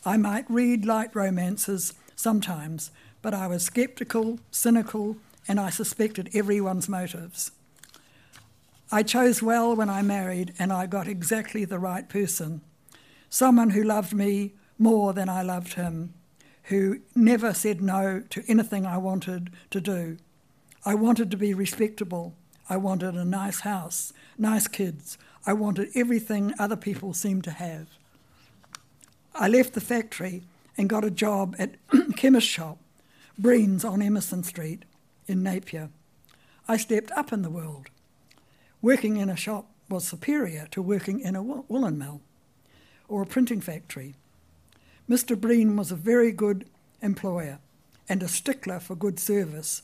I 0.05 0.17
might 0.17 0.45
read 0.49 0.85
light 0.85 1.15
romances 1.15 1.95
sometimes, 2.17 2.91
but 3.23 3.35
I 3.35 3.47
was 3.47 3.65
sceptical, 3.65 4.41
cynical, 4.51 5.17
and 5.47 5.61
I 5.61 5.71
suspected 5.71 6.31
everyone's 6.35 6.89
motives. 6.89 7.53
I 8.91 9.03
chose 9.03 9.43
well 9.43 9.75
when 9.75 9.89
I 9.89 10.03
married, 10.03 10.53
and 10.59 10.73
I 10.73 10.87
got 10.87 11.09
exactly 11.09 11.65
the 11.65 11.79
right 11.79 12.09
person 12.09 12.61
someone 13.33 13.71
who 13.71 13.83
loved 13.83 14.13
me 14.13 14.53
more 14.79 15.15
than 15.15 15.27
I 15.27 15.41
loved 15.41 15.73
him, 15.73 16.13
who 16.65 17.01
never 17.15 17.55
said 17.55 17.81
no 17.81 18.23
to 18.29 18.45
anything 18.47 18.85
I 18.85 18.99
wanted 18.99 19.51
to 19.71 19.81
do. 19.81 20.19
I 20.85 20.95
wanted 20.95 21.31
to 21.31 21.39
be 21.39 21.55
respectable. 21.55 22.35
I 22.69 22.77
wanted 22.77 23.15
a 23.15 23.25
nice 23.25 23.61
house, 23.61 24.13
nice 24.37 24.69
kids. 24.69 25.17
I 25.45 25.53
wanted 25.55 25.91
everything 25.95 26.55
other 26.59 26.77
people 26.77 27.15
seemed 27.15 27.45
to 27.45 27.51
have. 27.51 27.89
I 29.35 29.49
left 29.49 29.73
the 29.73 29.81
factory 29.81 30.43
and 30.79 30.89
got 30.89 31.05
a 31.05 31.11
job 31.11 31.57
at 31.59 31.75
chemist 32.17 32.47
shop, 32.47 32.79
Breen's 33.39 33.85
on 33.85 34.03
Emerson 34.03 34.45
Street 34.45 34.85
in 35.27 35.43
Napier. 35.43 35.91
I 36.69 36.77
stepped 36.77 37.11
up 37.13 37.33
in 37.33 37.43
the 37.43 37.51
world. 37.51 37.89
Working 38.81 39.17
in 39.17 39.29
a 39.29 39.37
shop 39.37 39.67
was 39.89 40.07
superior 40.07 40.69
to 40.71 40.83
working 40.83 41.21
in 41.21 41.35
a 41.35 41.43
woolen 41.43 41.99
mill 41.99 42.21
or 43.09 43.23
a 43.23 43.27
printing 43.27 43.61
factory. 43.61 44.15
Mr. 45.09 45.39
Breen 45.39 45.77
was 45.77 45.91
a 45.91 45.97
very 45.97 46.31
good 46.31 46.67
employer 47.01 47.59
and 48.09 48.23
a 48.23 48.29
stickler 48.29 48.79
for 48.79 48.95
good 48.95 49.19
service. 49.19 49.83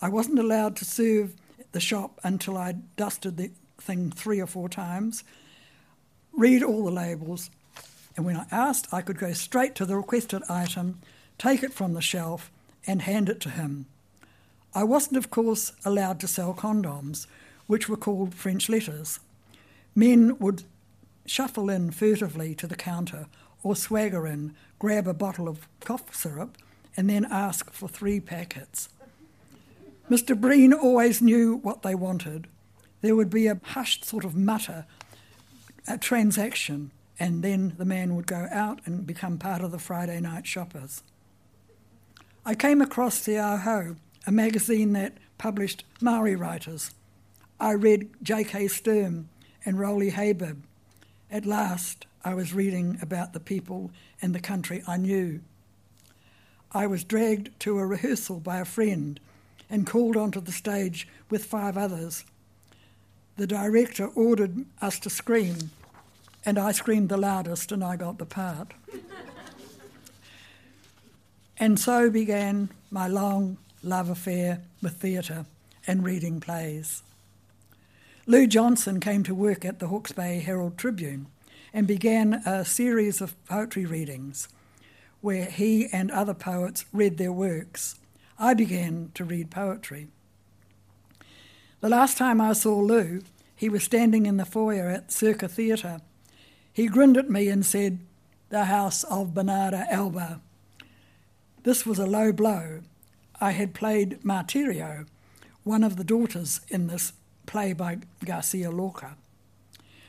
I 0.00 0.08
wasn't 0.08 0.38
allowed 0.38 0.76
to 0.76 0.84
serve 0.84 1.34
the 1.72 1.80
shop 1.80 2.20
until 2.24 2.56
I'd 2.56 2.96
dusted 2.96 3.36
the 3.36 3.50
thing 3.78 4.10
three 4.10 4.40
or 4.40 4.46
four 4.46 4.68
times, 4.68 5.24
read 6.32 6.62
all 6.62 6.84
the 6.84 6.90
labels, 6.90 7.50
and 8.16 8.24
when 8.24 8.36
I 8.36 8.46
asked, 8.50 8.92
I 8.92 9.00
could 9.02 9.18
go 9.18 9.32
straight 9.32 9.74
to 9.76 9.86
the 9.86 9.96
requested 9.96 10.42
item, 10.48 11.00
take 11.38 11.62
it 11.62 11.72
from 11.72 11.94
the 11.94 12.00
shelf, 12.00 12.50
and 12.86 13.02
hand 13.02 13.28
it 13.28 13.40
to 13.40 13.50
him. 13.50 13.86
I 14.74 14.84
wasn't, 14.84 15.16
of 15.16 15.30
course, 15.30 15.72
allowed 15.84 16.20
to 16.20 16.28
sell 16.28 16.54
condoms, 16.54 17.26
which 17.66 17.88
were 17.88 17.96
called 17.96 18.34
French 18.34 18.68
letters. 18.68 19.20
Men 19.94 20.38
would 20.38 20.64
shuffle 21.26 21.70
in 21.70 21.90
furtively 21.90 22.54
to 22.56 22.66
the 22.66 22.76
counter 22.76 23.26
or 23.62 23.74
swagger 23.74 24.26
in, 24.26 24.54
grab 24.78 25.06
a 25.06 25.14
bottle 25.14 25.48
of 25.48 25.66
cough 25.80 26.14
syrup, 26.14 26.58
and 26.96 27.08
then 27.08 27.26
ask 27.30 27.72
for 27.72 27.88
three 27.88 28.20
packets. 28.20 28.88
Mr. 30.10 30.38
Breen 30.38 30.72
always 30.72 31.22
knew 31.22 31.56
what 31.56 31.82
they 31.82 31.94
wanted. 31.94 32.46
There 33.04 33.14
would 33.14 33.28
be 33.28 33.48
a 33.48 33.60
hushed 33.62 34.02
sort 34.06 34.24
of 34.24 34.34
mutter, 34.34 34.86
a 35.86 35.98
transaction, 35.98 36.90
and 37.20 37.42
then 37.42 37.74
the 37.76 37.84
man 37.84 38.16
would 38.16 38.26
go 38.26 38.48
out 38.50 38.80
and 38.86 39.06
become 39.06 39.36
part 39.36 39.60
of 39.60 39.72
the 39.72 39.78
Friday 39.78 40.18
night 40.20 40.46
shoppers. 40.46 41.02
I 42.46 42.54
came 42.54 42.80
across 42.80 43.20
the 43.20 43.36
Aho, 43.36 43.96
a 44.26 44.32
magazine 44.32 44.94
that 44.94 45.18
published 45.36 45.84
Maori 46.00 46.34
writers. 46.34 46.92
I 47.60 47.72
read 47.72 48.08
J.K. 48.22 48.68
Sturm 48.68 49.28
and 49.66 49.78
Rowley 49.78 50.08
Habib. 50.08 50.62
At 51.30 51.44
last, 51.44 52.06
I 52.24 52.32
was 52.32 52.54
reading 52.54 52.98
about 53.02 53.34
the 53.34 53.38
people 53.38 53.90
and 54.22 54.34
the 54.34 54.40
country 54.40 54.82
I 54.88 54.96
knew. 54.96 55.42
I 56.72 56.86
was 56.86 57.04
dragged 57.04 57.50
to 57.60 57.78
a 57.80 57.86
rehearsal 57.86 58.40
by 58.40 58.60
a 58.60 58.64
friend 58.64 59.20
and 59.68 59.86
called 59.86 60.16
onto 60.16 60.40
the 60.40 60.52
stage 60.52 61.06
with 61.28 61.44
five 61.44 61.76
others. 61.76 62.24
The 63.36 63.46
director 63.46 64.06
ordered 64.06 64.64
us 64.80 64.98
to 65.00 65.10
scream, 65.10 65.70
and 66.44 66.58
I 66.58 66.72
screamed 66.72 67.08
the 67.08 67.16
loudest, 67.16 67.72
and 67.72 67.82
I 67.82 67.96
got 67.96 68.18
the 68.18 68.26
part. 68.26 68.74
and 71.58 71.78
so 71.78 72.10
began 72.10 72.68
my 72.90 73.08
long 73.08 73.58
love 73.82 74.08
affair 74.08 74.62
with 74.80 74.94
theatre 74.94 75.46
and 75.86 76.04
reading 76.04 76.40
plays. 76.40 77.02
Lou 78.26 78.46
Johnson 78.46 79.00
came 79.00 79.22
to 79.24 79.34
work 79.34 79.64
at 79.64 79.80
the 79.80 79.88
Hawke's 79.88 80.12
Bay 80.12 80.38
Herald 80.38 80.78
Tribune 80.78 81.26
and 81.74 81.86
began 81.86 82.34
a 82.46 82.64
series 82.64 83.20
of 83.20 83.34
poetry 83.46 83.84
readings 83.84 84.48
where 85.20 85.46
he 85.46 85.88
and 85.92 86.10
other 86.10 86.34
poets 86.34 86.84
read 86.92 87.18
their 87.18 87.32
works. 87.32 87.96
I 88.38 88.54
began 88.54 89.10
to 89.14 89.24
read 89.24 89.50
poetry. 89.50 90.08
The 91.84 91.90
last 91.90 92.16
time 92.16 92.40
I 92.40 92.54
saw 92.54 92.78
Lou, 92.78 93.20
he 93.54 93.68
was 93.68 93.84
standing 93.84 94.24
in 94.24 94.38
the 94.38 94.46
foyer 94.46 94.88
at 94.88 95.12
Circa 95.12 95.48
Theatre. 95.48 96.00
He 96.72 96.86
grinned 96.86 97.18
at 97.18 97.28
me 97.28 97.48
and 97.48 97.62
said, 97.62 97.98
The 98.48 98.64
house 98.64 99.04
of 99.04 99.34
Bernarda 99.34 99.86
Alba. 99.90 100.40
This 101.62 101.84
was 101.84 101.98
a 101.98 102.06
low 102.06 102.32
blow. 102.32 102.80
I 103.38 103.50
had 103.50 103.74
played 103.74 104.22
Martirio, 104.22 105.04
one 105.62 105.84
of 105.84 105.96
the 105.96 106.04
daughters 106.04 106.62
in 106.68 106.86
this 106.86 107.12
play 107.44 107.74
by 107.74 107.98
Garcia 108.24 108.70
Lorca. 108.70 109.18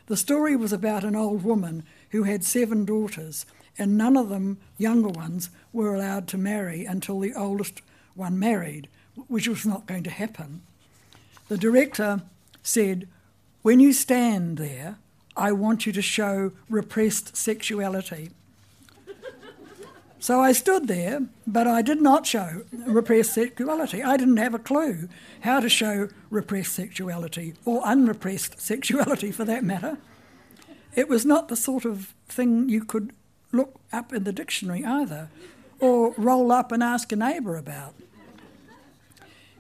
The 0.06 0.16
story 0.16 0.56
was 0.56 0.72
about 0.72 1.04
an 1.04 1.18
old 1.18 1.44
woman 1.44 1.84
who 2.12 2.24
had 2.24 2.46
seven 2.46 2.86
daughters, 2.86 3.46
and 3.78 3.98
none 3.98 4.16
of 4.16 4.30
them, 4.30 4.60
younger 4.78 5.10
ones, 5.10 5.50
were 5.74 5.94
allowed 5.94 6.30
to 6.30 6.38
marry 6.38 6.86
until 6.86 7.20
the 7.20 7.34
oldest 7.34 7.82
one 8.14 8.40
married, 8.40 8.88
which 9.28 9.50
was 9.50 9.66
not 9.66 9.88
going 9.88 10.04
to 10.04 10.10
happen. 10.10 10.62
The 11.48 11.58
director 11.58 12.22
said, 12.64 13.08
When 13.62 13.80
you 13.80 13.94
stand 13.94 14.58
there, 14.58 14.98
I 15.38 15.52
want 15.52 15.86
you 15.86 15.92
to 15.92 16.02
show 16.02 16.54
repressed 16.70 17.36
sexuality. 17.36 18.32
So 20.26 20.42
I 20.42 20.54
stood 20.54 20.88
there, 20.88 21.22
but 21.46 21.68
I 21.68 21.84
did 21.84 22.02
not 22.02 22.26
show 22.26 22.64
repressed 22.72 23.34
sexuality. 23.34 24.02
I 24.02 24.18
didn't 24.18 24.38
have 24.38 24.56
a 24.56 24.60
clue 24.60 25.08
how 25.42 25.60
to 25.60 25.70
show 25.70 26.10
repressed 26.32 26.74
sexuality, 26.74 27.54
or 27.64 27.86
unrepressed 27.86 28.60
sexuality 28.60 29.32
for 29.32 29.46
that 29.46 29.64
matter. 29.64 30.00
It 30.96 31.10
was 31.10 31.28
not 31.28 31.48
the 31.48 31.56
sort 31.56 31.86
of 31.86 32.16
thing 32.28 32.70
you 32.70 32.84
could 32.84 33.14
look 33.52 33.80
up 33.94 34.14
in 34.14 34.24
the 34.24 34.34
dictionary 34.34 34.84
either, 34.84 35.30
or 35.80 36.16
roll 36.18 36.52
up 36.52 36.72
and 36.72 36.82
ask 36.82 37.12
a 37.12 37.16
neighbour 37.16 37.56
about. 37.56 37.94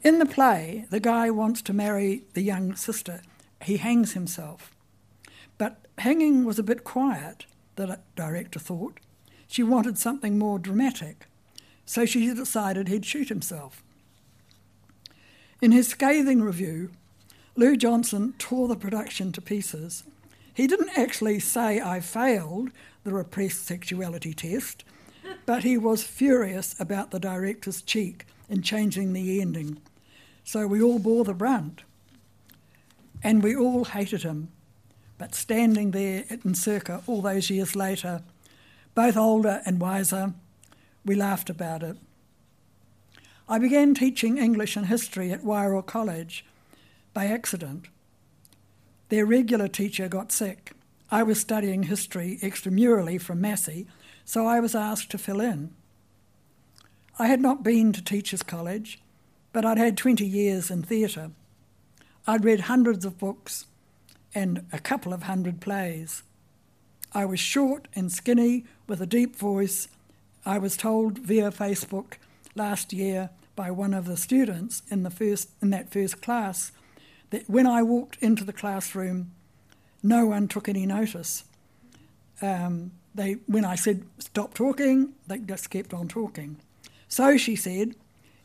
In 0.06 0.20
the 0.20 0.26
play, 0.28 0.86
the 0.92 1.00
guy 1.00 1.32
wants 1.32 1.64
to 1.64 1.74
marry 1.74 2.26
the 2.36 2.44
young 2.44 2.76
sister. 2.76 3.24
He 3.64 3.78
hangs 3.78 4.14
himself. 4.14 4.70
But 5.58 5.80
hanging 5.98 6.46
was 6.46 6.60
a 6.60 6.64
bit 6.64 6.84
quiet, 6.84 7.48
the 7.76 8.00
director 8.16 8.60
thought. 8.60 9.00
She 9.48 9.64
wanted 9.64 9.98
something 9.98 10.38
more 10.38 10.60
dramatic, 10.60 11.26
so 11.88 12.06
she 12.06 12.32
decided 12.32 12.88
he'd 12.88 13.04
shoot 13.04 13.30
himself. 13.30 13.82
In 15.60 15.72
his 15.72 15.88
scathing 15.88 16.44
review, 16.44 16.92
Lou 17.56 17.76
Johnson 17.76 18.36
tore 18.38 18.68
the 18.68 18.76
production 18.76 19.32
to 19.32 19.42
pieces. 19.42 20.04
He 20.54 20.68
didn't 20.68 20.96
actually 20.96 21.40
say 21.40 21.82
I 21.82 22.00
failed 22.00 22.70
the 23.04 23.12
repressed 23.12 23.66
sexuality 23.66 24.36
test, 24.36 24.84
but 25.48 25.64
he 25.64 25.80
was 25.80 26.04
furious 26.04 26.80
about 26.80 27.10
the 27.10 27.20
director's 27.20 27.82
cheek 27.82 28.28
in 28.48 28.62
changing 28.62 29.14
the 29.14 29.42
ending. 29.42 29.82
So 30.46 30.68
we 30.68 30.82
all 30.82 31.00
bore 31.00 31.26
the 31.26 31.34
brunt. 31.34 31.82
and 33.24 33.42
we 33.42 33.56
all 33.56 33.86
hated 33.86 34.22
him. 34.22 34.50
But 35.18 35.34
standing 35.34 35.92
there 35.92 36.26
in 36.30 36.54
Circa 36.54 37.02
all 37.08 37.22
those 37.24 37.50
years 37.50 37.76
later, 37.76 38.22
both 38.94 39.18
older 39.18 39.62
and 39.66 39.82
wiser, 39.82 40.34
we 41.04 41.16
laughed 41.16 41.50
about 41.50 41.82
it. 41.82 41.98
I 43.50 43.58
began 43.58 43.96
teaching 43.96 44.38
English 44.38 44.76
and 44.76 44.86
history 44.86 45.32
at 45.32 45.44
Wairoa 45.44 45.84
College 45.84 46.46
by 47.14 47.26
accident. 47.26 47.88
Their 49.10 49.26
regular 49.26 49.68
teacher 49.68 50.08
got 50.08 50.32
sick. 50.32 50.74
I 51.10 51.24
was 51.24 51.40
studying 51.40 51.84
history 51.84 52.38
extramurally 52.44 53.20
from 53.20 53.42
Massey, 53.42 53.88
so 54.24 54.46
I 54.46 54.60
was 54.60 54.76
asked 54.76 55.10
to 55.12 55.18
fill 55.18 55.42
in. 55.42 55.74
I 57.18 57.26
had 57.28 57.42
not 57.42 57.64
been 57.64 57.92
to 57.94 58.04
Teachers 58.04 58.44
College, 58.44 59.00
but 59.56 59.64
I'd 59.64 59.78
had 59.78 59.96
20 59.96 60.26
years 60.26 60.70
in 60.70 60.84
theatre. 60.84 61.32
I'd 62.28 62.44
read 62.44 62.60
hundreds 62.60 63.06
of 63.06 63.18
books 63.18 63.68
and 64.34 64.66
a 64.74 64.80
couple 64.80 65.14
of 65.14 65.24
hundred 65.24 65.62
plays. 65.62 66.24
I 67.14 67.24
was 67.24 67.40
short 67.40 67.88
and 67.96 68.12
skinny 68.12 68.66
with 68.86 69.00
a 69.00 69.06
deep 69.06 69.34
voice. 69.38 69.88
I 70.46 70.58
was 70.58 70.76
told 70.76 71.20
via 71.20 71.52
Facebook 71.52 72.16
last 72.54 72.92
year 72.92 73.30
by 73.56 73.72
one 73.72 73.94
of 73.94 74.08
the 74.08 74.18
students 74.18 74.82
in 74.90 75.04
the 75.04 75.10
first 75.10 75.48
in 75.62 75.70
that 75.70 75.90
first 75.90 76.22
class 76.22 76.74
that 77.30 77.50
when 77.50 77.66
I 77.66 77.82
walked 77.82 78.22
into 78.22 78.44
the 78.44 78.52
classroom, 78.52 79.32
no 80.04 80.26
one 80.26 80.50
took 80.50 80.68
any 80.68 80.86
notice. 80.86 81.46
Um, 82.42 82.92
they, 83.16 83.38
when 83.46 83.64
I 83.64 83.76
said 83.76 84.04
stop 84.20 84.54
talking, 84.54 85.14
they 85.28 85.38
just 85.38 85.70
kept 85.70 85.94
on 85.94 86.10
talking. 86.10 86.58
So 87.08 87.38
she 87.38 87.56
said, 87.56 87.96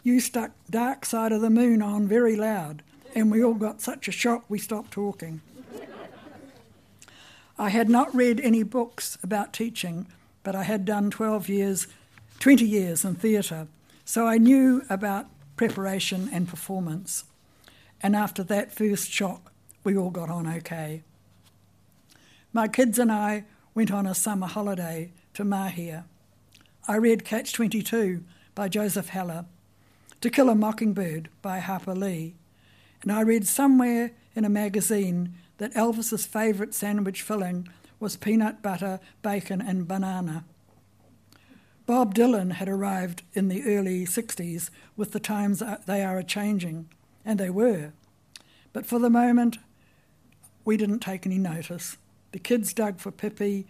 "You 0.03 0.21
stuck 0.21 0.53
Dark 0.71 1.05
Side 1.05 1.33
of 1.33 1.41
the 1.41 1.51
Moon 1.51 1.83
on 1.83 2.09
very 2.09 2.37
loud, 2.37 2.83
and 3.15 3.31
we 3.31 3.43
all 3.43 3.55
got 3.55 3.81
such 3.81 4.09
a 4.09 4.13
shock 4.13 4.45
we 4.49 4.59
stopped 4.59 4.91
talking." 4.91 5.43
I 7.59 7.69
had 7.69 7.91
not 7.91 8.15
read 8.15 8.41
any 8.41 8.63
books 8.63 9.19
about 9.23 9.53
teaching, 9.53 10.07
but 10.43 10.55
I 10.55 10.63
had 10.63 10.87
done 10.87 11.11
12 11.11 11.49
years, 11.51 11.87
20 12.39 12.65
years 12.65 13.05
in 13.05 13.17
theatre, 13.17 13.69
so 14.07 14.27
I 14.27 14.39
knew 14.39 14.83
about 14.89 15.27
preparation 15.57 16.31
and 16.33 16.49
performance. 16.49 17.25
And 18.03 18.17
after 18.17 18.43
that 18.45 18.73
first 18.73 19.11
shock, 19.11 19.53
we 19.85 19.95
all 19.95 20.09
got 20.09 20.31
on 20.31 20.47
okay. 20.47 21.03
My 22.53 22.67
kids 22.67 22.99
and 22.99 23.13
I 23.13 23.45
went 23.75 23.93
on 23.93 24.07
a 24.07 24.15
summer 24.15 24.47
holiday 24.47 25.13
to 25.35 25.45
Mahia. 25.45 26.05
I 26.89 26.97
read 26.97 27.27
Catch 27.27 27.53
22 27.53 28.25
by 28.55 28.69
Joseph 28.69 29.11
Heller, 29.11 29.45
To 30.21 30.29
Kill 30.29 30.51
a 30.51 30.55
Mockingbird 30.55 31.31
by 31.41 31.61
Harper 31.61 31.95
Lee, 31.95 32.35
and 33.01 33.11
I 33.11 33.23
read 33.23 33.47
somewhere 33.47 34.11
in 34.35 34.45
a 34.45 34.51
magazine 34.51 35.33
that 35.57 35.73
Elvis's 35.73 36.27
favourite 36.27 36.75
sandwich 36.75 37.23
filling 37.23 37.69
was 37.99 38.19
peanut 38.19 38.61
butter, 38.61 39.01
bacon, 39.23 39.63
and 39.63 39.89
banana. 39.89 40.45
Bob 41.87 42.15
Dylan 42.15 42.53
had 42.53 42.69
arrived 42.69 43.23
in 43.33 43.49
the 43.49 43.63
early 43.65 44.05
60s 44.05 44.69
with 44.95 45.13
the 45.13 45.21
times 45.21 45.63
they 45.87 46.05
are 46.05 46.19
a 46.19 46.25
changing, 46.25 46.91
and 47.25 47.41
they 47.41 47.49
were. 47.49 47.95
But 48.75 48.85
for 48.85 48.99
the 48.99 49.09
moment, 49.09 49.57
we 50.67 50.77
didn't 50.77 51.01
take 51.01 51.25
any 51.25 51.39
notice. 51.39 51.97
The 52.33 52.39
kids 52.39 52.75
dug 52.75 53.01
for 53.01 53.11
pipi, 53.11 53.65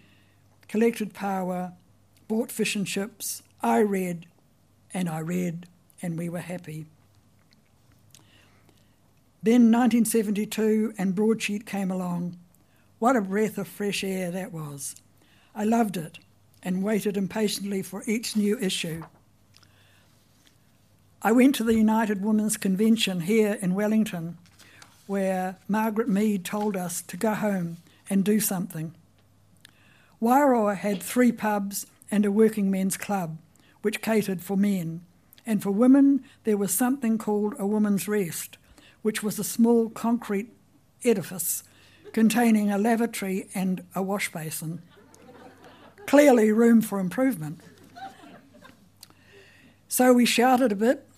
collected 0.66 1.14
pāua, 1.14 1.74
bought 2.26 2.50
fish 2.50 2.74
and 2.74 2.88
chips. 2.88 3.44
I 3.62 3.78
read, 3.78 4.26
and 4.92 5.08
I 5.08 5.20
read, 5.20 5.68
and 6.02 6.18
we 6.18 6.28
were 6.28 6.40
happy. 6.40 6.86
Then 9.42 9.72
1972 9.72 10.94
and 10.98 11.14
Broadsheet 11.14 11.64
came 11.64 11.90
along. 11.90 12.36
What 12.98 13.16
a 13.16 13.22
breath 13.22 13.56
of 13.56 13.66
fresh 13.66 14.04
air 14.04 14.30
that 14.30 14.52
was. 14.52 14.94
I 15.54 15.64
loved 15.64 15.96
it 15.96 16.18
and 16.62 16.82
waited 16.82 17.16
impatiently 17.16 17.82
for 17.82 18.02
each 18.06 18.36
new 18.36 18.58
issue. 18.58 19.02
I 21.22 21.32
went 21.32 21.54
to 21.56 21.64
the 21.64 21.74
United 21.74 22.22
Women's 22.22 22.56
Convention 22.56 23.20
here 23.20 23.58
in 23.60 23.74
Wellington, 23.74 24.38
where 25.06 25.56
Margaret 25.68 26.08
Mead 26.08 26.44
told 26.44 26.76
us 26.76 27.02
to 27.02 27.16
go 27.16 27.34
home 27.34 27.78
and 28.08 28.24
do 28.24 28.40
something. 28.40 28.94
Wairoa 30.20 30.76
had 30.76 31.02
three 31.02 31.32
pubs 31.32 31.86
and 32.10 32.26
a 32.26 32.32
working 32.32 32.70
men's 32.70 32.96
club, 32.96 33.38
which 33.82 34.02
catered 34.02 34.42
for 34.42 34.56
men, 34.56 35.00
and 35.50 35.60
for 35.60 35.72
women 35.72 36.22
there 36.44 36.56
was 36.56 36.72
something 36.72 37.18
called 37.18 37.54
a 37.58 37.66
woman's 37.66 38.06
rest, 38.06 38.56
which 39.02 39.20
was 39.20 39.36
a 39.36 39.42
small 39.42 39.90
concrete 39.90 40.52
edifice 41.04 41.64
containing 42.12 42.70
a 42.70 42.78
lavatory 42.78 43.48
and 43.52 43.82
a 43.92 44.00
wash 44.00 44.30
basin. 44.30 44.80
Clearly, 46.06 46.52
room 46.52 46.80
for 46.80 47.00
improvement. 47.00 47.60
So 49.88 50.12
we 50.12 50.24
shouted 50.24 50.70
a 50.70 50.76
bit, 50.76 51.08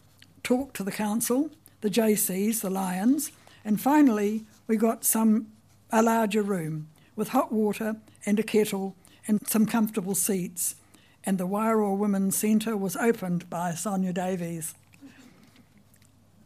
talked 0.43 0.77
to 0.77 0.83
the 0.83 0.93
council, 0.93 1.51
the 1.83 1.91
JCs, 1.91 2.63
the 2.63 2.71
Lions, 2.71 3.33
and 3.67 3.79
finally 3.79 4.47
we 4.67 4.79
got 4.79 5.05
some 5.05 5.49
a 5.91 6.03
larger 6.03 6.43
room 6.43 6.89
with 7.17 7.29
hot 7.29 7.53
water 7.53 7.97
and 8.25 8.41
a 8.41 8.43
kettle 8.43 8.97
and 9.29 9.47
some 9.47 9.67
comfortable 9.67 10.15
seats. 10.15 10.77
And 11.25 11.39
the 11.39 11.47
Wairoa 11.47 11.97
Women's 11.97 12.37
Centre 12.37 12.77
was 12.77 12.97
opened 12.97 13.49
by 13.49 13.75
Sonia 13.75 14.13
Davies. 14.13 14.75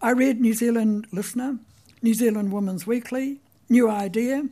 I 0.02 0.10
read 0.10 0.40
New 0.40 0.52
Zealand 0.52 1.06
Listener, 1.12 1.58
New 2.02 2.12
Zealand 2.12 2.52
Women's 2.52 2.86
Weekly, 2.86 3.38
New 3.68 3.88
Idea. 3.88 4.48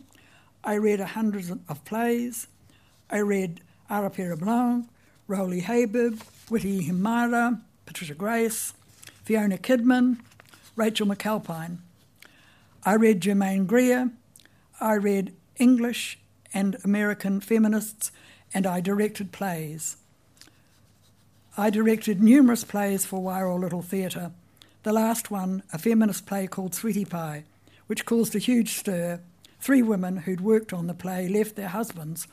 I 0.65 0.75
read 0.75 1.01
a 1.01 1.07
hundred 1.07 1.61
of 1.69 1.85
plays. 1.85 2.47
I 3.11 3.19
read 3.19 3.61
Arapera 3.91 4.39
Blank, 4.39 4.89
Rowley 5.29 5.61
Habib, 5.61 6.21
Witi 6.49 6.89
Ihimaera, 6.89 7.61
Patricia 7.85 8.15
Grace, 8.15 8.73
Fiona 9.25 9.59
Kidman, 9.59 10.19
Rachel 10.75 11.07
McAlpine. 11.07 11.79
I 12.85 12.95
read 12.95 13.21
Germaine 13.21 13.67
Greer. 13.67 14.11
I 14.81 14.95
read 14.95 15.35
English 15.57 16.19
and 16.53 16.77
American 16.85 17.41
feminists, 17.41 18.11
and 18.53 18.67
I 18.67 18.81
directed 18.81 19.33
plays. 19.33 19.97
I 21.57 21.71
directed 21.71 22.23
numerous 22.23 22.65
plays 22.65 23.07
for 23.07 23.21
Wairoa 23.21 23.59
Little 23.59 23.83
Theatre 23.83 24.33
the 24.85 24.93
last 24.93 25.31
one, 25.31 25.63
a 25.73 25.79
feminist 25.79 26.27
play 26.27 26.47
called 26.47 26.75
Sweetie 26.75 27.07
Pie, 27.07 27.45
which 27.87 28.05
caused 28.05 28.37
a 28.37 28.39
huge 28.39 28.75
stir. 28.75 29.19
Three 29.59 29.81
women 29.81 30.19
who'd 30.19 30.43
worked 30.43 30.75
on 30.75 30.87
the 30.87 30.95
play 30.95 31.27
left 31.27 31.57
their 31.57 31.69
husbands. 31.69 32.29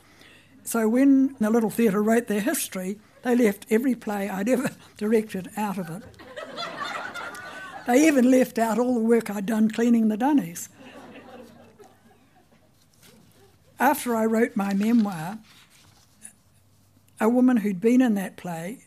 So 0.62 0.86
when 0.86 1.34
the 1.40 1.48
Little 1.48 1.70
Theatre 1.70 2.02
wrote 2.02 2.26
their 2.26 2.42
history, 2.42 2.98
they 3.22 3.34
left 3.34 3.64
every 3.70 3.94
play 3.94 4.28
I'd 4.28 4.50
ever 4.50 4.70
directed 4.98 5.48
out 5.56 5.78
of 5.78 5.88
it. 5.88 6.02
they 7.86 8.06
even 8.06 8.30
left 8.30 8.58
out 8.58 8.78
all 8.78 8.94
the 8.94 9.00
work 9.00 9.30
I'd 9.30 9.46
done 9.46 9.70
cleaning 9.70 10.08
the 10.08 10.18
dunnies. 10.18 10.68
After 13.80 14.14
I 14.14 14.26
wrote 14.26 14.56
my 14.56 14.74
memoir, 14.74 15.38
a 17.18 17.30
woman 17.30 17.56
who'd 17.56 17.80
been 17.80 18.02
in 18.02 18.14
that 18.16 18.36
play 18.36 18.84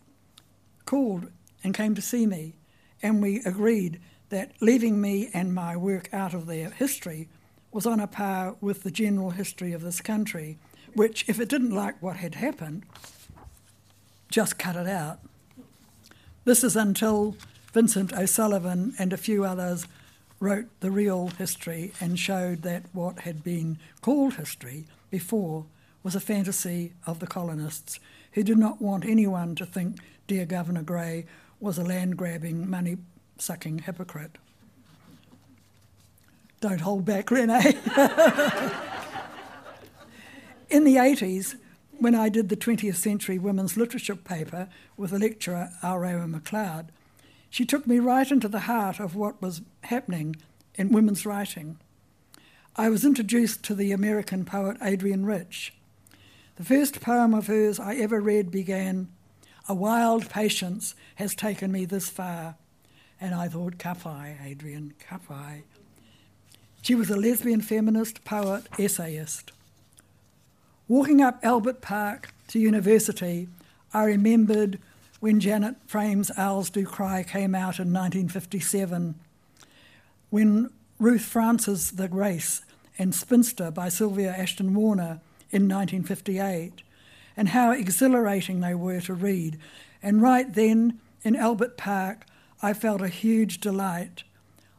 called 0.86 1.28
and 1.64 1.74
came 1.74 1.96
to 1.96 2.02
see 2.02 2.26
me 2.26 2.56
and 3.02 3.22
we 3.22 3.38
agreed 3.46 4.00
that 4.30 4.52
leaving 4.62 5.00
me 5.00 5.30
and 5.34 5.54
my 5.54 5.78
work 5.78 6.10
out 6.12 6.34
of 6.34 6.46
their 6.46 6.70
history 6.72 7.28
was 7.72 7.86
on 7.86 8.00
a 8.00 8.08
par 8.08 8.56
with 8.62 8.84
the 8.84 8.92
general 8.92 9.32
history 9.32 9.74
of 9.74 9.82
this 9.82 10.02
country, 10.02 10.58
which, 10.94 11.26
if 11.28 11.40
it 11.40 11.50
didn't 11.50 11.76
like 11.76 12.02
what 12.02 12.18
had 12.18 12.36
happened, 12.36 12.84
just 14.30 14.58
cut 14.58 14.76
it 14.76 14.88
out. 14.88 15.20
This 16.46 16.64
is 16.64 16.76
until 16.76 17.36
Vincent 17.74 18.14
O'Sullivan 18.14 18.94
and 18.98 19.12
a 19.12 19.18
few 19.18 19.44
others 19.44 19.88
wrote 20.40 20.68
the 20.80 20.92
real 20.92 21.28
history 21.28 21.92
and 22.00 22.18
showed 22.18 22.62
that 22.62 22.84
what 22.94 23.20
had 23.20 23.44
been 23.44 23.78
called 24.02 24.36
history 24.36 24.86
before 25.10 25.66
was 26.02 26.16
a 26.16 26.20
fantasy 26.20 26.94
of 27.06 27.20
the 27.20 27.28
colonists 27.28 28.00
who 28.36 28.44
did 28.44 28.58
not 28.58 28.82
want 28.82 29.06
anyone 29.06 29.56
to 29.56 29.66
think 29.66 29.98
dear 30.28 30.46
Governor 30.46 30.84
Grey 30.84 31.26
was 31.60 31.78
a 31.78 31.84
land 31.84 32.18
grabbing, 32.18 32.70
money 32.70 32.98
sucking 33.38 33.80
hypocrite. 33.80 34.38
Don't 36.60 36.82
hold 36.82 37.06
back, 37.06 37.32
Renee. 37.32 37.78
In 40.70 40.84
the 40.84 40.96
80s, 40.96 41.56
when 41.98 42.14
I 42.14 42.28
did 42.28 42.50
the 42.50 42.58
20th 42.58 42.96
Century 42.96 43.40
Women's 43.40 43.78
Literature 43.78 44.16
paper 44.18 44.68
with 44.98 45.12
the 45.12 45.20
lecturer 45.20 45.70
Aorewa 45.82 46.30
McLeod, 46.30 46.88
she 47.50 47.66
took 47.66 47.88
me 47.88 48.00
right 48.00 48.30
into 48.30 48.50
the 48.50 48.62
heart 48.62 49.00
of 49.00 49.16
what 49.16 49.42
was 49.42 49.62
happening 49.84 50.36
in 50.74 50.92
women's 50.92 51.26
writing. 51.26 51.78
I 52.76 52.90
was 52.90 53.06
introduced 53.06 53.64
to 53.64 53.76
the 53.76 53.94
American 53.94 54.44
poet 54.44 54.76
Adrienne 54.82 55.26
Rich. 55.26 55.75
The 56.56 56.64
first 56.64 57.02
poem 57.02 57.34
of 57.34 57.48
hers 57.48 57.82
I 57.82 57.96
ever 57.96 58.22
read 58.22 58.50
began, 58.50 59.10
a 59.68 59.74
wild 59.74 60.30
patience 60.30 60.96
has 61.16 61.36
taken 61.36 61.70
me 61.70 61.84
this 61.84 62.08
far. 62.08 62.56
And 63.20 63.36
I 63.36 63.50
thought, 63.50 63.78
Kapai, 63.78 64.40
Adrienne, 64.40 64.94
Kapai. 65.10 65.64
She 66.82 66.96
was 66.96 67.10
a 67.10 67.18
lesbian 67.18 67.62
feminist, 67.62 68.24
poet, 68.24 68.68
essayist. 68.80 69.52
Walking 70.88 71.22
up 71.22 71.40
Albert 71.44 71.82
Park 71.82 72.34
to 72.50 72.60
university, 72.60 73.50
I 73.94 74.06
remembered 74.06 74.80
when 75.20 75.42
Janet 75.42 75.76
Frame's 75.88 76.32
Owls 76.38 76.70
Do 76.70 76.86
Cry 76.86 77.24
came 77.24 77.56
out 77.56 77.80
in 77.80 77.92
1957, 77.92 79.16
when 80.30 80.70
Ruth 81.00 81.24
France's 81.24 81.92
The 81.92 82.08
Race 82.08 82.62
and 82.98 83.14
Spinster 83.14 83.72
by 83.72 83.90
Sylvia 83.90 84.32
Ashton 84.32 84.74
Warner 84.74 85.20
in 85.52 85.68
1958, 85.68 86.84
and 87.38 87.50
how 87.50 87.72
exhilarating 87.72 88.62
they 88.62 88.76
were 88.76 89.02
to 89.02 89.14
read. 89.14 89.58
And 90.02 90.22
right 90.22 90.54
then 90.54 91.00
in 91.24 91.36
Albert 91.36 91.78
Park, 91.78 92.26
I 92.62 92.74
felt 92.74 93.02
a 93.02 93.08
huge 93.08 93.60
delight. 93.60 94.24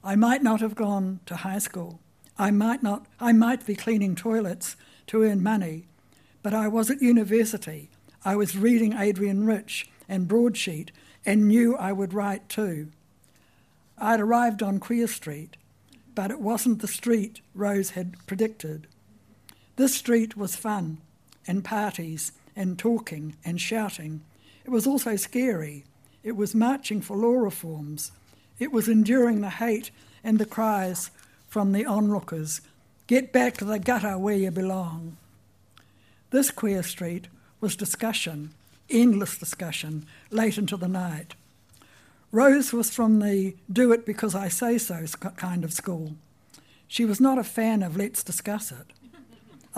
I 0.02 0.16
might 0.16 0.42
not 0.42 0.60
have 0.60 0.74
gone 0.74 1.20
to 1.26 1.36
high 1.36 1.58
school. 1.58 2.00
I 2.38 2.50
might 2.50 2.82
not 2.82 3.06
I 3.18 3.32
might 3.32 3.66
be 3.66 3.74
cleaning 3.74 4.14
toilets 4.14 4.76
to 5.08 5.22
earn 5.22 5.42
money, 5.42 5.86
but 6.42 6.54
I 6.54 6.68
was 6.68 6.90
at 6.90 7.02
university. 7.02 7.90
I 8.24 8.36
was 8.36 8.56
reading 8.56 8.92
Adrienne 8.94 9.46
Rich 9.46 9.88
and 10.08 10.28
Broadsheet 10.28 10.90
and 11.24 11.48
knew 11.48 11.76
I 11.76 11.92
would 11.92 12.12
write 12.12 12.48
too. 12.48 12.88
I'd 13.98 14.20
arrived 14.20 14.62
on 14.62 14.78
Queer 14.78 15.06
Street, 15.06 15.56
but 16.14 16.30
it 16.30 16.40
wasn't 16.40 16.80
the 16.80 16.88
street 16.88 17.40
Rose 17.54 17.90
had 17.90 18.14
predicted. 18.26 18.86
This 19.76 19.94
street 19.94 20.36
was 20.36 20.56
fun 20.56 20.98
and 21.46 21.64
parties 21.64 22.32
and 22.56 22.78
talking 22.78 23.36
and 23.44 23.60
shouting. 23.60 24.22
It 24.64 24.70
was 24.70 24.86
also 24.86 25.16
scary. 25.16 25.84
It 26.24 26.34
was 26.34 26.54
marching 26.54 27.02
for 27.02 27.16
law 27.16 27.34
reforms. 27.34 28.10
It 28.58 28.72
was 28.72 28.88
enduring 28.88 29.42
the 29.42 29.50
hate 29.50 29.90
and 30.24 30.38
the 30.38 30.46
cries 30.46 31.10
from 31.48 31.72
the 31.72 31.86
onlookers 31.86 32.62
get 33.06 33.32
back 33.32 33.56
to 33.58 33.64
the 33.64 33.78
gutter 33.78 34.18
where 34.18 34.34
you 34.34 34.50
belong. 34.50 35.16
This 36.30 36.50
queer 36.50 36.82
street 36.82 37.28
was 37.60 37.76
discussion, 37.76 38.52
endless 38.90 39.38
discussion, 39.38 40.06
late 40.30 40.58
into 40.58 40.76
the 40.76 40.88
night. 40.88 41.34
Rose 42.32 42.72
was 42.72 42.90
from 42.90 43.20
the 43.20 43.54
do 43.72 43.92
it 43.92 44.04
because 44.04 44.34
I 44.34 44.48
say 44.48 44.78
so 44.78 45.04
kind 45.36 45.64
of 45.64 45.72
school. 45.72 46.16
She 46.88 47.04
was 47.04 47.20
not 47.20 47.38
a 47.38 47.44
fan 47.44 47.82
of 47.82 47.96
let's 47.96 48.22
discuss 48.22 48.72
it. 48.72 48.92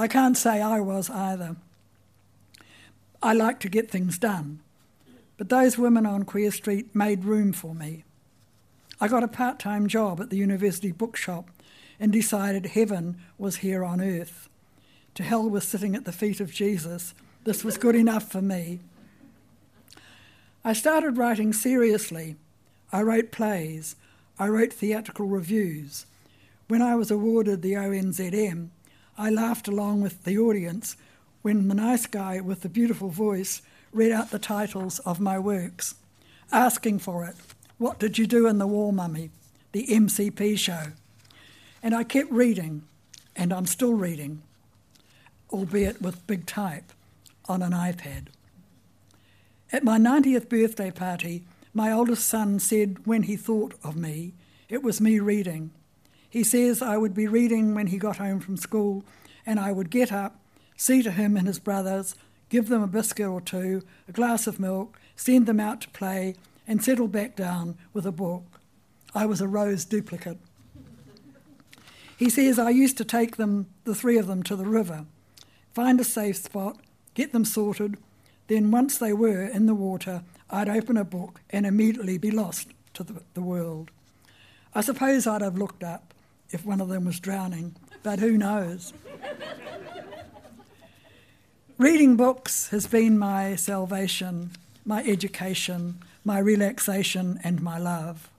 I 0.01 0.07
can't 0.07 0.37
say 0.37 0.63
I 0.63 0.79
was 0.79 1.11
either. 1.11 1.57
I 3.21 3.33
like 3.33 3.59
to 3.61 3.69
get 3.69 3.91
things 3.91 4.17
done, 4.17 4.61
but 5.37 5.49
those 5.49 5.77
women 5.77 6.07
on 6.07 6.23
Queer 6.23 6.53
Street 6.53 6.95
made 6.95 7.25
room 7.25 7.53
for 7.53 7.75
me. 7.75 8.05
I 9.01 9.09
got 9.09 9.25
a 9.25 9.29
part 9.29 9.59
time 9.59 9.89
job 9.89 10.21
at 10.21 10.31
the 10.31 10.37
university 10.37 10.93
bookshop 10.93 11.51
and 11.99 12.13
decided 12.13 12.67
heaven 12.67 13.19
was 13.39 13.57
here 13.57 13.85
on 13.85 14.01
earth. 14.01 14.49
To 15.17 15.25
hell 15.25 15.51
with 15.51 15.65
sitting 15.65 15.97
at 15.97 16.05
the 16.05 16.13
feet 16.13 16.39
of 16.39 16.53
Jesus. 16.53 17.13
This 17.43 17.65
was 17.65 17.77
good 17.77 17.97
enough 17.97 18.31
for 18.31 18.41
me. 18.41 18.79
I 20.65 20.75
started 20.75 21.17
writing 21.17 21.53
seriously. 21.53 22.37
I 22.93 23.03
wrote 23.03 23.33
plays. 23.33 23.97
I 24.39 24.47
wrote 24.47 24.73
theatrical 24.73 25.27
reviews. 25.27 26.07
When 26.69 26.83
I 26.83 26.95
was 26.95 27.11
awarded 27.11 27.63
the 27.63 27.73
ONZM, 27.73 28.69
I 29.21 29.31
laughed 29.31 29.67
along 29.67 30.01
with 30.01 30.23
the 30.23 30.39
audience 30.39 30.97
when 31.43 31.67
the 31.67 31.75
nice 31.75 32.07
guy 32.07 32.41
with 32.41 32.61
the 32.61 32.69
beautiful 32.69 33.09
voice 33.09 33.63
read 33.93 34.13
out 34.13 34.31
the 34.31 34.39
titles 34.39 35.01
of 35.01 35.19
my 35.19 35.41
works, 35.41 35.97
asking 36.53 37.01
for 37.01 37.25
it. 37.25 37.35
What 37.79 37.99
did 37.99 38.17
you 38.17 38.29
do 38.29 38.47
in 38.47 38.59
the 38.59 38.67
war, 38.67 38.93
mummy? 38.93 39.31
The 39.73 39.89
MCP 39.89 40.57
show. 40.57 40.93
And 41.83 41.97
I 41.97 42.05
kept 42.05 42.31
reading, 42.31 42.83
and 43.35 43.53
I'm 43.53 43.67
still 43.67 43.95
reading, 43.95 44.43
albeit 45.51 46.01
with 46.01 46.27
big 46.29 46.47
type 46.47 46.93
on 47.49 47.61
an 47.61 47.73
iPad. 47.73 48.29
At 49.73 49.83
my 49.83 49.99
90th 49.99 50.49
birthday 50.49 50.93
party, 50.93 51.43
my 51.75 51.91
oldest 51.91 52.27
son 52.29 52.61
said 52.61 53.05
when 53.05 53.25
he 53.25 53.37
thought 53.37 53.75
of 53.83 53.97
me, 53.97 54.35
it 54.69 54.83
was 54.83 55.01
me 55.01 55.19
reading. 55.19 55.71
He 56.31 56.45
says 56.45 56.83
I 56.83 56.97
would 56.97 57.15
be 57.15 57.27
reading 57.27 57.75
when 57.75 57.89
he 57.89 57.99
got 57.99 58.19
home 58.19 58.41
from 58.41 58.57
school, 58.57 59.05
and 59.47 59.59
I 59.59 59.73
would 59.73 59.91
get 59.91 60.13
up 60.13 60.41
see 60.79 61.03
to 61.03 61.11
him 61.11 61.37
and 61.37 61.47
his 61.47 61.59
brothers, 61.59 62.15
give 62.49 62.69
them 62.69 62.83
a 62.83 62.87
biscuit 62.87 63.27
or 63.27 63.43
two, 63.43 63.83
a 64.09 64.13
glass 64.13 64.47
of 64.47 64.61
milk, 64.61 64.99
send 65.17 65.45
them 65.45 65.61
out 65.61 65.83
to 65.83 65.91
play, 65.91 66.37
and 66.67 66.83
settle 66.83 67.09
back 67.09 67.37
down 67.37 67.77
with 67.93 68.07
a 68.07 68.13
book. 68.13 68.61
I 69.15 69.27
was 69.27 69.41
a 69.41 69.49
Rose 69.49 69.85
duplicate. 69.85 70.39
He 72.17 72.31
says 72.31 72.59
I 72.59 72.71
used 72.71 72.97
to 72.99 73.05
take 73.05 73.37
them, 73.37 73.67
the 73.85 73.95
three 73.95 74.19
of 74.19 74.29
them, 74.29 74.43
to 74.45 74.57
the 74.57 74.65
river, 74.65 75.05
find 75.75 76.01
a 76.01 76.05
safe 76.05 76.37
spot, 76.37 76.79
get 77.15 77.33
them 77.33 77.45
sorted, 77.45 77.97
then 78.47 78.71
once 78.71 78.99
they 78.99 79.13
were 79.13 79.43
in 79.43 79.67
the 79.67 79.75
water, 79.75 80.23
I'd 80.49 80.69
open 80.69 80.97
a 80.97 81.05
book 81.05 81.41
and 81.51 81.67
immediately 81.67 82.19
be 82.19 82.31
lost 82.31 82.69
to 82.95 83.03
the, 83.03 83.23
the 83.35 83.43
world. 83.43 83.91
I 84.75 84.81
suppose 84.81 85.27
I'd 85.27 85.43
have 85.43 85.59
looked 85.59 85.83
up 85.83 86.15
if 86.51 86.65
one 86.65 86.81
of 86.81 86.89
them 86.89 87.05
was 87.05 87.21
drowning, 87.21 87.75
but 88.03 88.19
who 88.19 88.37
knows? 88.39 88.93
Reading 91.77 92.17
books 92.17 92.69
has 92.71 92.87
been 92.87 93.19
my 93.19 93.55
salvation, 93.55 94.51
my 94.85 95.03
education, 95.05 96.03
my 96.25 96.39
relaxation, 96.39 97.39
and 97.45 97.63
my 97.63 97.79
love. 97.79 98.31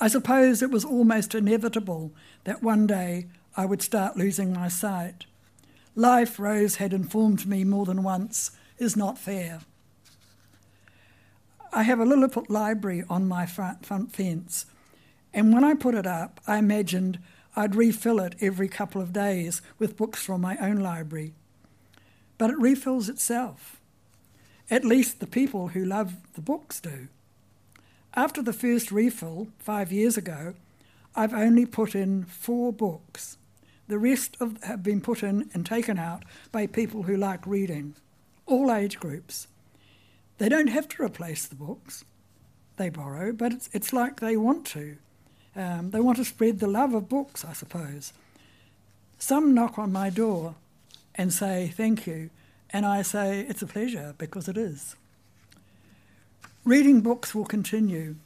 I 0.00 0.08
suppose 0.08 0.62
it 0.62 0.70
was 0.70 0.84
almost 0.84 1.34
inevitable 1.34 2.12
that 2.44 2.62
one 2.62 2.86
day 2.86 3.26
I 3.56 3.66
would 3.66 3.82
start 3.82 4.16
losing 4.16 4.54
my 4.54 4.68
sight. 4.68 5.26
Life, 5.94 6.38
Rose 6.38 6.76
had 6.76 6.94
informed 6.94 7.46
me 7.46 7.64
more 7.64 7.84
than 7.84 8.02
once, 8.02 8.52
is 8.78 8.96
not 8.96 9.18
fair. 9.18 9.60
I 11.72 11.82
have 11.82 12.00
a 12.00 12.06
Lilliput 12.06 12.48
library 12.48 13.04
on 13.10 13.28
my 13.28 13.44
front, 13.44 13.84
fence, 13.84 14.66
and 15.32 15.52
when 15.52 15.64
I 15.64 15.74
put 15.74 15.94
it 15.94 16.06
up, 16.06 16.40
I 16.46 16.58
imagined 16.58 17.18
I'd 17.56 17.74
refill 17.74 18.20
it 18.20 18.34
every 18.40 18.68
couple 18.68 19.00
of 19.00 19.12
days 19.12 19.62
with 19.78 19.96
books 19.96 20.22
from 20.22 20.40
my 20.40 20.56
own 20.58 20.76
library 20.76 21.34
but 22.40 22.48
it 22.48 22.58
refills 22.58 23.10
itself. 23.10 23.82
At 24.70 24.82
least 24.82 25.20
the 25.20 25.26
people 25.26 25.68
who 25.68 25.84
love 25.84 26.14
the 26.32 26.40
books 26.40 26.80
do. 26.80 27.08
After 28.14 28.40
the 28.40 28.54
first 28.54 28.90
refill, 28.90 29.48
five 29.58 29.92
years 29.92 30.16
ago, 30.16 30.54
I've 31.14 31.34
only 31.34 31.66
put 31.66 31.94
in 31.94 32.24
four 32.24 32.72
books. 32.72 33.36
The 33.88 33.98
rest 33.98 34.38
of, 34.40 34.56
have 34.62 34.82
been 34.82 35.02
put 35.02 35.22
in 35.22 35.50
and 35.52 35.66
taken 35.66 35.98
out 35.98 36.22
by 36.50 36.66
people 36.66 37.02
who 37.02 37.14
like 37.14 37.46
reading, 37.46 37.94
all 38.46 38.72
age 38.72 38.98
groups. 38.98 39.46
They 40.38 40.48
don't 40.48 40.68
have 40.68 40.88
to 40.88 41.02
replace 41.02 41.44
the 41.44 41.56
books, 41.56 42.06
they 42.78 42.88
borrow, 42.88 43.32
but 43.32 43.52
it's, 43.52 43.68
it's 43.74 43.92
like 43.92 44.20
they 44.20 44.38
want 44.38 44.64
to. 44.68 44.96
Um, 45.56 45.90
they 45.90 46.00
want 46.00 46.18
to 46.18 46.24
spread 46.24 46.60
the 46.60 46.66
love 46.66 46.94
of 46.94 47.08
books, 47.08 47.44
I 47.44 47.52
suppose. 47.52 48.12
Some 49.18 49.52
knock 49.54 49.78
on 49.78 49.92
my 49.92 50.10
door 50.10 50.54
and 51.14 51.32
say 51.32 51.72
thank 51.76 52.06
you. 52.06 52.30
And 52.70 52.86
I 52.86 53.02
say 53.02 53.40
it's 53.48 53.62
a 53.62 53.66
pleasure 53.66 54.14
because 54.16 54.48
it 54.48 54.56
is. 54.56 54.94
Reading 56.64 57.00
books 57.00 57.34
will 57.34 57.44
continue. 57.44 58.16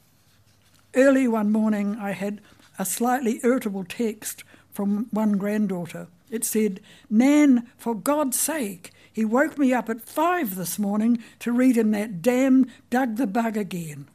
Early 0.93 1.27
one 1.27 1.51
morning, 1.51 1.97
I 1.99 2.11
had 2.11 2.41
a 2.77 2.85
slightly 2.85 3.39
irritable 3.43 3.85
text 3.85 4.43
from 4.71 5.07
one 5.11 5.37
granddaughter. 5.37 6.07
It 6.29 6.43
said, 6.43 6.79
Nan, 7.09 7.67
for 7.77 7.95
God's 7.95 8.39
sake, 8.39 8.91
he 9.11 9.25
woke 9.25 9.57
me 9.57 9.73
up 9.73 9.89
at 9.89 10.01
five 10.01 10.55
this 10.55 10.77
morning 10.77 11.23
to 11.39 11.51
read 11.51 11.77
him 11.77 11.91
that 11.91 12.21
damn 12.21 12.69
Doug 12.89 13.15
the 13.15 13.27
Bug 13.27 13.57
again. 13.57 14.07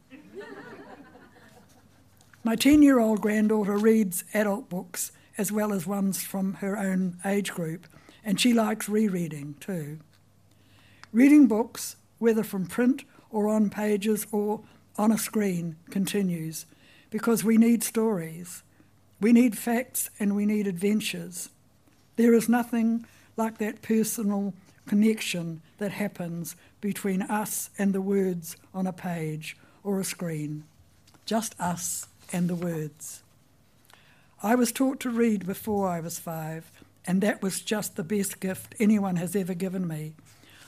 My 2.43 2.55
10 2.55 2.81
year 2.81 2.99
old 2.99 3.21
granddaughter 3.21 3.77
reads 3.77 4.23
adult 4.33 4.67
books 4.67 5.11
as 5.37 5.51
well 5.51 5.71
as 5.71 5.85
ones 5.85 6.23
from 6.23 6.55
her 6.55 6.75
own 6.75 7.19
age 7.23 7.51
group, 7.51 7.85
and 8.23 8.39
she 8.39 8.51
likes 8.51 8.89
rereading 8.89 9.55
too. 9.59 9.99
Reading 11.13 11.47
books, 11.47 11.97
whether 12.17 12.43
from 12.43 12.65
print 12.65 13.03
or 13.29 13.47
on 13.47 13.69
pages 13.69 14.25
or 14.31 14.61
on 14.97 15.11
a 15.11 15.19
screen, 15.19 15.75
continues 15.91 16.65
because 17.11 17.43
we 17.43 17.57
need 17.57 17.83
stories. 17.83 18.63
We 19.19 19.33
need 19.33 19.55
facts 19.55 20.09
and 20.19 20.35
we 20.35 20.47
need 20.47 20.65
adventures. 20.65 21.49
There 22.15 22.33
is 22.33 22.49
nothing 22.49 23.05
like 23.37 23.59
that 23.59 23.83
personal 23.83 24.55
connection 24.87 25.61
that 25.77 25.91
happens 25.91 26.55
between 26.81 27.21
us 27.21 27.69
and 27.77 27.93
the 27.93 28.01
words 28.01 28.57
on 28.73 28.87
a 28.87 28.93
page 28.93 29.55
or 29.83 29.99
a 29.99 30.03
screen. 30.03 30.63
Just 31.25 31.59
us 31.59 32.07
and 32.31 32.49
the 32.49 32.55
words. 32.55 33.23
I 34.43 34.55
was 34.55 34.71
taught 34.71 34.99
to 35.01 35.09
read 35.09 35.45
before 35.45 35.87
I 35.87 35.99
was 35.99 36.19
five, 36.19 36.71
and 37.05 37.21
that 37.21 37.41
was 37.41 37.61
just 37.61 37.95
the 37.95 38.03
best 38.03 38.39
gift 38.39 38.75
anyone 38.79 39.17
has 39.17 39.35
ever 39.35 39.53
given 39.53 39.87
me. 39.87 40.13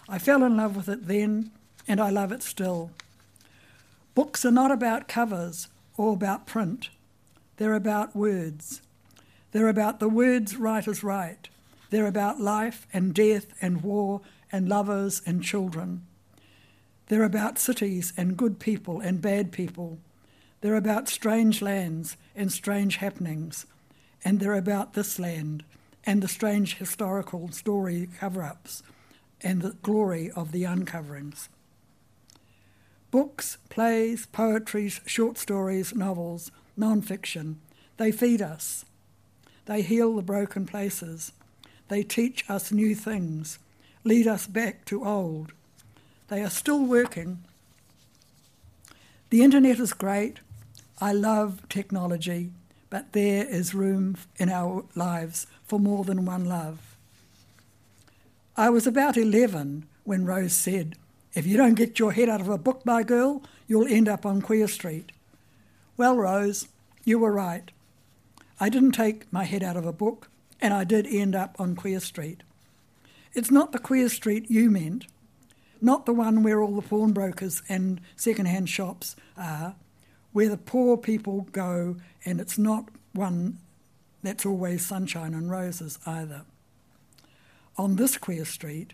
I 0.08 0.20
fell 0.20 0.44
in 0.44 0.58
love 0.58 0.76
with 0.76 0.90
it 0.90 1.08
then, 1.08 1.52
and 1.88 2.00
I 2.00 2.10
love 2.10 2.32
it 2.32 2.44
still. 2.44 2.92
Books 4.16 4.46
are 4.46 4.52
not 4.52 4.72
about 4.72 5.08
covers 5.08 5.70
or 5.98 6.14
about 6.14 6.46
print, 6.46 6.90
they're 7.58 7.76
about 7.76 8.16
words. 8.16 8.82
They're 9.52 9.70
about 9.70 10.00
the 10.00 10.10
words 10.10 10.58
writers 10.58 11.04
write. 11.04 11.50
They're 11.92 12.08
about 12.08 12.40
life 12.40 12.88
and 12.92 13.14
death 13.14 13.54
and 13.62 13.84
war 13.84 14.22
and 14.52 14.68
lovers 14.68 15.22
and 15.28 15.44
children. 15.44 16.08
They're 17.08 17.24
about 17.24 17.60
cities 17.60 18.14
and 18.18 18.36
good 18.36 18.60
people 18.60 19.00
and 19.00 19.22
bad 19.22 19.52
people. 19.52 20.00
They're 20.64 20.78
about 20.78 21.10
strange 21.10 21.62
lands 21.62 22.16
and 22.38 22.50
strange 22.50 22.96
happenings. 22.96 23.66
And 24.24 24.40
they're 24.40 24.54
about 24.54 24.94
this 24.94 25.20
land 25.20 25.66
and 26.06 26.24
the 26.24 26.30
strange 26.30 26.78
historical 26.78 27.52
story 27.52 28.08
cover 28.18 28.42
ups 28.42 28.82
and 29.42 29.62
the 29.62 29.76
glory 29.82 30.32
of 30.32 30.54
the 30.54 30.64
uncoverings. 30.64 31.50
Books, 33.12 33.58
plays, 33.68 34.26
poetries, 34.28 35.02
short 35.06 35.38
stories, 35.38 35.94
novels, 35.94 36.50
non 36.78 37.02
fiction, 37.02 37.60
they 37.98 38.14
feed 38.14 38.42
us. 38.42 38.86
They 39.66 39.82
heal 39.82 40.16
the 40.16 40.22
broken 40.22 40.66
places. 40.66 41.34
They 41.90 42.04
teach 42.04 42.50
us 42.50 42.72
new 42.72 42.96
things, 42.96 43.60
lead 44.06 44.28
us 44.28 44.48
back 44.48 44.86
to 44.86 45.04
old. 45.04 45.52
They 46.30 46.42
are 46.42 46.50
still 46.50 46.86
working. 46.86 47.44
The 49.30 49.44
internet 49.44 49.78
is 49.82 49.92
great. 49.92 50.40
I 51.00 51.12
love 51.12 51.68
technology, 51.70 52.52
but 52.90 53.14
there 53.14 53.46
is 53.46 53.74
room 53.74 54.18
in 54.38 54.50
our 54.50 54.86
lives 54.96 55.48
for 55.66 55.80
more 55.80 56.04
than 56.04 56.26
one 56.26 56.46
love. 56.46 56.96
I 58.56 58.70
was 58.70 58.86
about 58.86 59.18
11 59.18 59.88
when 60.04 60.26
Rose 60.26 60.54
said, 60.54 60.96
If 61.34 61.48
you 61.48 61.58
don't 61.58 61.74
get 61.74 61.98
your 61.98 62.12
head 62.12 62.30
out 62.30 62.42
of 62.42 62.50
a 62.50 62.58
book, 62.58 62.86
my 62.86 63.02
girl, 63.02 63.42
you'll 63.68 63.88
end 63.88 64.08
up 64.08 64.26
on 64.26 64.42
Queer 64.42 64.68
Street. 64.68 65.12
Well, 65.98 66.16
Rose, 66.16 66.68
you 67.04 67.18
were 67.18 67.32
right. 67.32 67.72
I 68.60 68.70
didn't 68.70 68.92
take 68.92 69.32
my 69.34 69.44
head 69.44 69.64
out 69.64 69.76
of 69.76 69.86
a 69.86 69.92
book, 69.92 70.30
and 70.62 70.74
I 70.74 70.84
did 70.84 71.08
end 71.08 71.36
up 71.36 71.56
on 71.58 71.76
Queer 71.76 72.00
Street. 72.00 72.44
It's 73.34 73.50
not 73.50 73.72
the 73.72 73.80
Queer 73.80 74.10
Street 74.10 74.50
you 74.52 74.70
meant, 74.70 75.08
not 75.82 76.06
the 76.06 76.14
one 76.14 76.44
where 76.44 76.62
all 76.62 76.76
the 76.76 76.88
pawnbrokers 76.88 77.64
and 77.68 78.00
second-hand 78.16 78.70
shops 78.70 79.16
are, 79.36 79.76
where 80.34 80.50
the 80.50 80.58
poor 80.58 80.98
people 80.98 81.48
go, 81.52 81.96
and 82.26 82.42
it's 82.42 82.58
not 82.58 82.90
one 83.14 83.60
that's 84.24 84.46
always 84.46 84.86
sunshine 84.86 85.34
and 85.34 85.50
roses 85.50 86.00
either. 86.06 86.42
On 87.78 87.96
this 87.96 88.18
queer 88.18 88.46
street, 88.46 88.94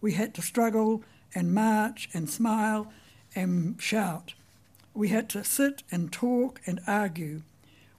we 0.00 0.12
had 0.12 0.34
to 0.34 0.42
struggle 0.42 1.02
and 1.34 1.54
march 1.54 2.08
and 2.12 2.28
smile 2.28 2.92
and 3.34 3.80
shout. 3.80 4.34
We 4.94 5.08
had 5.08 5.28
to 5.30 5.44
sit 5.44 5.82
and 5.90 6.12
talk 6.12 6.60
and 6.66 6.80
argue. 6.86 7.42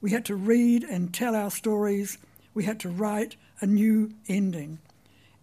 We 0.01 0.11
had 0.11 0.25
to 0.25 0.35
read 0.35 0.83
and 0.83 1.13
tell 1.13 1.35
our 1.35 1.51
stories. 1.51 2.17
We 2.53 2.65
had 2.65 2.79
to 2.81 2.89
write 2.89 3.35
a 3.61 3.65
new 3.65 4.13
ending. 4.27 4.79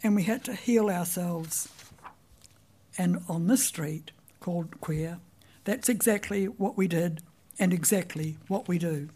And 0.03 0.15
we 0.15 0.25
had 0.25 0.45
to 0.45 0.55
heal 0.55 0.91
ourselves. 0.91 1.69
And 2.99 3.23
on 3.29 3.47
this 3.47 3.65
street, 3.65 4.11
called 4.41 4.81
Queer, 4.81 5.19
that's 5.65 5.89
exactly 5.89 6.47
what 6.47 6.77
we 6.77 6.89
did 6.89 7.23
and 7.59 7.73
exactly 7.73 8.37
what 8.49 8.69
we 8.69 8.79
do. 8.79 9.09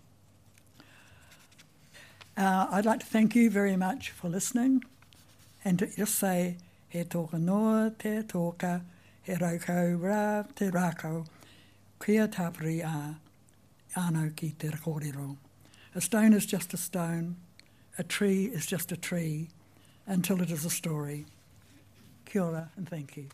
Uh, 2.36 2.66
I'd 2.70 2.86
like 2.86 3.00
to 3.00 3.06
thank 3.06 3.34
you 3.34 3.50
very 3.50 3.76
much 3.76 4.10
for 4.10 4.28
listening 4.28 4.82
and 5.64 5.78
to 5.78 5.86
just 5.86 6.16
say, 6.16 6.56
he 6.88 7.04
toka 7.04 7.38
noa 7.38 7.92
te 7.98 8.22
toka, 8.22 8.82
he 9.22 9.32
raukau 9.32 9.98
rā 9.98 10.54
te 10.54 10.66
rākau, 10.70 11.26
kia 12.04 12.26
tāpiri 12.26 12.82
a, 12.84 13.16
anō 13.96 14.34
ki 14.36 14.54
te 14.58 14.68
kōrero. 14.68 15.36
A 15.94 16.00
stone 16.00 16.32
is 16.32 16.46
just 16.46 16.74
a 16.74 16.76
stone, 16.76 17.36
a 17.98 18.02
tree 18.02 18.46
is 18.46 18.66
just 18.66 18.92
a 18.92 18.96
tree, 18.96 19.48
until 20.06 20.42
it 20.42 20.50
is 20.50 20.64
a 20.64 20.70
story. 20.70 21.26
Kia 22.24 22.42
ora 22.42 22.70
and 22.76 22.88
thank 22.88 23.16
you. 23.16 23.28